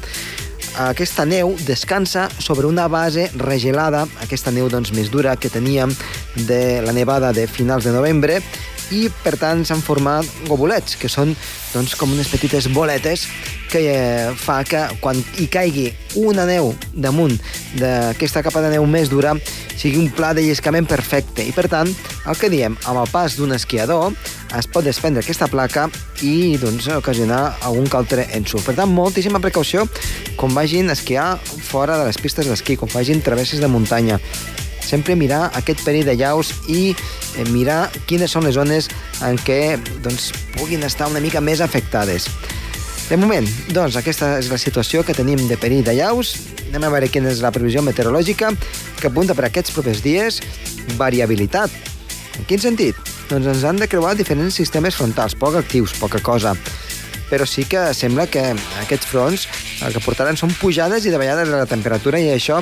aquesta 0.79 1.25
neu 1.27 1.55
descansa 1.67 2.29
sobre 2.39 2.67
una 2.67 2.87
base 2.89 3.31
regelada, 3.37 4.07
aquesta 4.23 4.53
neu 4.55 4.69
doncs, 4.71 4.93
més 4.95 5.11
dura 5.11 5.37
que 5.37 5.51
teníem 5.51 5.93
de 6.47 6.81
la 6.85 6.93
nevada 6.93 7.33
de 7.33 7.47
finals 7.51 7.85
de 7.85 7.95
novembre, 7.95 8.41
i 8.91 9.07
per 9.25 9.37
tant 9.41 9.65
s'han 9.67 9.83
format 9.85 10.27
gobulets, 10.49 10.97
que 10.99 11.11
són 11.11 11.35
doncs, 11.73 11.95
com 11.99 12.13
unes 12.13 12.31
petites 12.31 12.69
boletes 12.75 13.27
que 13.71 13.85
eh, 13.93 14.31
fa 14.35 14.61
que 14.67 14.83
quan 15.03 15.19
hi 15.39 15.47
caigui 15.51 15.87
una 16.19 16.45
neu 16.49 16.73
damunt 16.91 17.37
d'aquesta 17.79 18.43
capa 18.43 18.63
de 18.65 18.73
neu 18.75 18.87
més 18.91 19.11
dura 19.13 19.37
sigui 19.79 20.01
un 20.01 20.11
pla 20.13 20.33
de 20.35 20.43
lliscament 20.43 20.89
perfecte 20.91 21.47
i 21.47 21.55
per 21.55 21.69
tant 21.71 21.89
el 22.29 22.37
que 22.37 22.51
diem, 22.53 22.75
amb 22.91 23.01
el 23.01 23.11
pas 23.13 23.39
d'un 23.39 23.55
esquiador 23.57 24.11
es 24.59 24.67
pot 24.67 24.85
desprendre 24.85 25.23
aquesta 25.23 25.49
placa 25.49 25.87
i 26.27 26.59
doncs, 26.61 26.89
ocasionar 26.99 27.57
algun 27.63 27.87
que 27.89 27.97
altre 27.97 28.27
ensurt. 28.37 28.67
Per 28.67 28.75
tant, 28.77 28.91
moltíssima 28.91 29.41
precaució 29.41 29.87
quan 30.37 30.57
vagin 30.57 30.91
a 30.91 30.99
esquiar 30.99 31.37
fora 31.41 31.97
de 32.01 32.09
les 32.11 32.19
pistes 32.19 32.51
d'esquí, 32.51 32.77
quan 32.77 32.91
vagin 32.93 33.23
travesses 33.23 33.63
de 33.63 33.71
muntanya. 33.71 34.19
Sempre 34.91 35.15
mirar 35.15 35.45
aquest 35.55 35.85
perill 35.87 36.09
de 36.09 36.17
llaus 36.19 36.51
i 36.67 36.91
eh, 36.91 37.45
mirar 37.55 37.85
quines 38.11 38.33
són 38.35 38.49
les 38.49 38.57
zones 38.59 38.91
en 39.23 39.39
què 39.39 39.79
doncs, 40.03 40.33
puguin 40.57 40.83
estar 40.87 41.07
una 41.11 41.23
mica 41.23 41.43
més 41.45 41.63
afectades. 41.63 42.27
De 43.11 43.19
moment, 43.19 43.47
doncs, 43.75 43.97
aquesta 43.99 44.37
és 44.39 44.51
la 44.51 44.59
situació 44.59 45.05
que 45.07 45.15
tenim 45.15 45.41
de 45.51 45.59
perill 45.59 45.83
de 45.87 45.97
llaus. 45.99 46.37
Anem 46.69 46.85
a 46.87 46.91
veure 46.95 47.09
quina 47.11 47.31
és 47.31 47.41
la 47.43 47.51
previsió 47.55 47.83
meteorològica 47.83 48.53
que 49.01 49.09
apunta 49.09 49.35
per 49.35 49.49
aquests 49.49 49.75
propers 49.75 50.03
dies 50.05 50.39
variabilitat. 50.99 51.75
En 52.39 52.47
quin 52.47 52.63
sentit? 52.63 52.99
Doncs 53.31 53.49
ens 53.51 53.65
han 53.67 53.79
de 53.83 53.89
creuar 53.91 54.15
diferents 54.19 54.55
sistemes 54.59 54.95
frontals, 54.99 55.35
poc 55.39 55.59
actius, 55.59 55.97
poca 55.99 56.23
cosa. 56.23 56.55
Però 57.31 57.47
sí 57.47 57.67
que 57.67 57.83
sembla 57.95 58.27
que 58.31 58.43
aquests 58.83 59.11
fronts 59.11 59.47
el 59.87 59.95
que 59.95 60.03
portaran 60.03 60.39
són 60.39 60.55
pujades 60.59 61.07
i 61.07 61.13
davallades 61.15 61.51
de 61.51 61.59
la 61.59 61.67
temperatura 61.71 62.19
i 62.19 62.31
això 62.35 62.59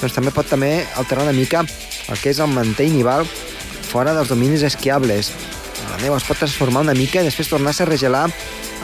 doncs, 0.00 0.14
també 0.14 0.32
pot 0.34 0.48
també 0.48 0.86
alterar 0.96 1.24
una 1.24 1.36
mica 1.36 1.64
el 1.64 2.18
que 2.20 2.30
és 2.30 2.40
el 2.40 2.52
mantell 2.52 2.92
nival 2.94 3.26
fora 3.90 4.14
dels 4.14 4.28
dominis 4.28 4.64
esquiables. 4.66 5.32
La 5.90 6.00
neu 6.02 6.16
es 6.16 6.26
pot 6.26 6.38
transformar 6.38 6.84
una 6.84 6.96
mica 6.96 7.22
i 7.22 7.28
després 7.28 7.48
tornar-se 7.50 7.84
a 7.84 7.88
regelar 7.88 8.26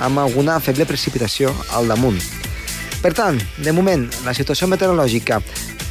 amb 0.01 0.23
alguna 0.23 0.59
feble 0.61 0.87
precipitació 0.89 1.53
al 1.77 1.91
damunt. 1.91 2.21
Per 3.03 3.13
tant, 3.19 3.41
de 3.59 3.73
moment, 3.75 4.07
la 4.25 4.35
situació 4.35 4.69
meteorològica 4.71 5.41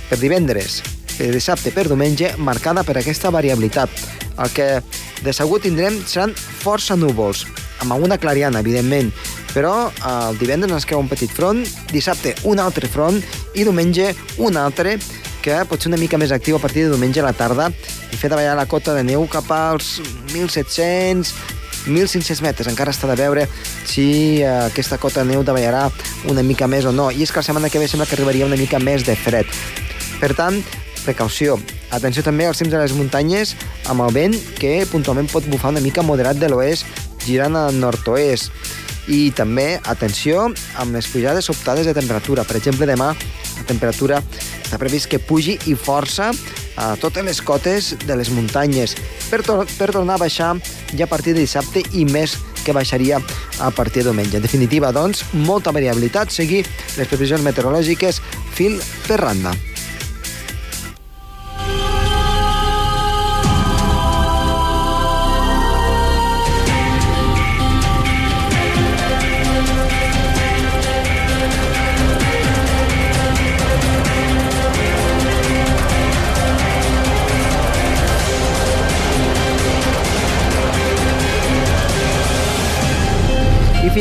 per 0.10 0.18
divendres, 0.20 0.80
per 1.18 1.30
dissabte 1.34 1.74
per 1.76 1.90
diumenge, 1.90 2.34
marcada 2.40 2.86
per 2.88 2.98
aquesta 2.98 3.32
variabilitat. 3.36 3.92
El 4.40 4.54
que 4.56 4.68
de 5.22 5.34
segur 5.36 5.60
tindrem 5.62 6.00
seran 6.08 6.34
força 6.64 6.96
núvols, 6.96 7.46
amb 7.84 7.94
alguna 7.94 8.18
clariana, 8.18 8.62
evidentment, 8.64 9.12
però 9.56 9.92
el 10.08 10.40
divendres 10.40 10.72
ens 10.72 10.88
queda 10.88 11.02
un 11.02 11.10
petit 11.12 11.32
front, 11.32 11.64
dissabte 11.92 12.36
un 12.48 12.60
altre 12.64 12.88
front 12.92 13.20
i 13.56 13.66
diumenge 13.66 14.14
un 14.40 14.58
altre 14.58 14.98
que 15.42 15.58
pot 15.68 15.82
ser 15.82 15.90
una 15.90 16.00
mica 16.00 16.20
més 16.22 16.32
actiu 16.32 16.58
a 16.58 16.62
partir 16.62 16.86
de 16.86 16.94
diumenge 16.94 17.20
a 17.20 17.26
la 17.26 17.34
tarda 17.34 17.72
i 17.72 18.20
fer 18.20 18.30
davallar 18.30 18.56
la 18.60 18.68
cota 18.70 18.94
de 18.94 19.04
neu 19.04 19.26
cap 19.32 19.50
als 19.52 19.98
1.700, 20.32 21.34
1.500 21.90 22.44
metres. 22.46 22.70
Encara 22.70 22.94
està 22.94 23.10
de 23.10 23.18
veure 23.18 23.48
si 23.90 24.42
eh, 24.42 24.52
aquesta 24.68 25.00
cota 25.02 25.24
de 25.24 25.34
neu 25.34 25.44
davallarà 25.44 25.88
una 26.30 26.46
mica 26.46 26.70
més 26.70 26.86
o 26.86 26.94
no. 26.94 27.10
I 27.10 27.26
és 27.26 27.34
que 27.34 27.42
la 27.42 27.48
setmana 27.50 27.72
que 27.74 27.82
ve 27.82 27.90
sembla 27.90 28.06
que 28.06 28.16
arribaria 28.20 28.46
una 28.46 28.60
mica 28.60 28.80
més 28.80 29.06
de 29.08 29.18
fred. 29.18 29.50
Per 30.22 30.34
tant, 30.38 30.62
precaució. 31.02 31.58
Atenció 31.92 32.24
també 32.24 32.46
als 32.48 32.62
cims 32.62 32.72
de 32.72 32.80
les 32.80 32.94
muntanyes 32.96 33.56
amb 33.90 34.06
el 34.06 34.14
vent 34.16 34.38
que 34.62 34.86
puntualment 34.92 35.32
pot 35.32 35.48
bufar 35.50 35.74
una 35.74 35.84
mica 35.84 36.06
moderat 36.06 36.38
de 36.40 36.52
l'oest 36.52 36.86
girant 37.26 37.58
al 37.58 37.76
nord-oest. 37.82 38.54
I 39.10 39.32
també, 39.34 39.80
atenció, 39.90 40.50
amb 40.82 40.94
les 40.96 41.08
pujades 41.10 41.48
sobtades 41.50 41.88
de 41.88 41.96
temperatura. 41.98 42.46
Per 42.46 42.60
exemple, 42.60 42.86
demà 42.90 43.12
la 43.14 43.68
temperatura 43.68 44.22
està 44.62 44.80
previst 44.82 45.10
que 45.12 45.20
pugi 45.20 45.58
i 45.70 45.76
força 45.76 46.32
a 46.82 46.94
totes 47.02 47.26
les 47.26 47.42
cotes 47.44 47.92
de 48.06 48.16
les 48.16 48.32
muntanyes 48.32 48.96
per, 49.30 49.42
tor 49.46 49.66
per 49.78 49.92
tornar 49.92 50.16
a 50.16 50.24
baixar 50.24 50.54
ja 50.96 51.06
a 51.06 51.12
partir 51.12 51.36
de 51.36 51.44
dissabte 51.44 51.84
i 51.94 52.06
més 52.06 52.38
que 52.66 52.76
baixaria 52.78 53.20
a 53.60 53.72
partir 53.72 54.04
de 54.04 54.12
diumenge. 54.12 54.38
En 54.38 54.46
definitiva, 54.46 54.94
doncs, 54.94 55.26
molta 55.34 55.74
variabilitat, 55.74 56.32
seguir 56.32 56.64
les 56.98 57.10
previsions 57.10 57.44
meteorològiques 57.46 58.22
fil 58.56 58.80
per 59.08 59.22
randa. 59.26 59.56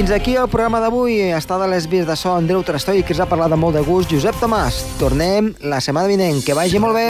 Fins 0.00 0.12
aquí 0.16 0.32
el 0.32 0.46
programa 0.48 0.78
d'avui. 0.80 1.18
Està 1.36 1.58
de 1.60 1.66
les 1.68 1.84
vies 1.90 2.06
de 2.08 2.14
so 2.16 2.30
Andreu 2.32 2.62
Trastoi, 2.64 3.02
que 3.04 3.12
us 3.12 3.20
ha 3.20 3.26
parlat 3.28 3.52
de 3.52 3.58
molt 3.60 3.76
de 3.76 3.82
gust, 3.84 4.08
Josep 4.08 4.38
Tomàs. 4.40 4.78
Tornem 4.96 5.50
la 5.60 5.82
setmana 5.84 6.08
vinent. 6.08 6.40
Que 6.46 6.56
vagi 6.56 6.80
molt 6.80 6.96
bé. 6.96 7.08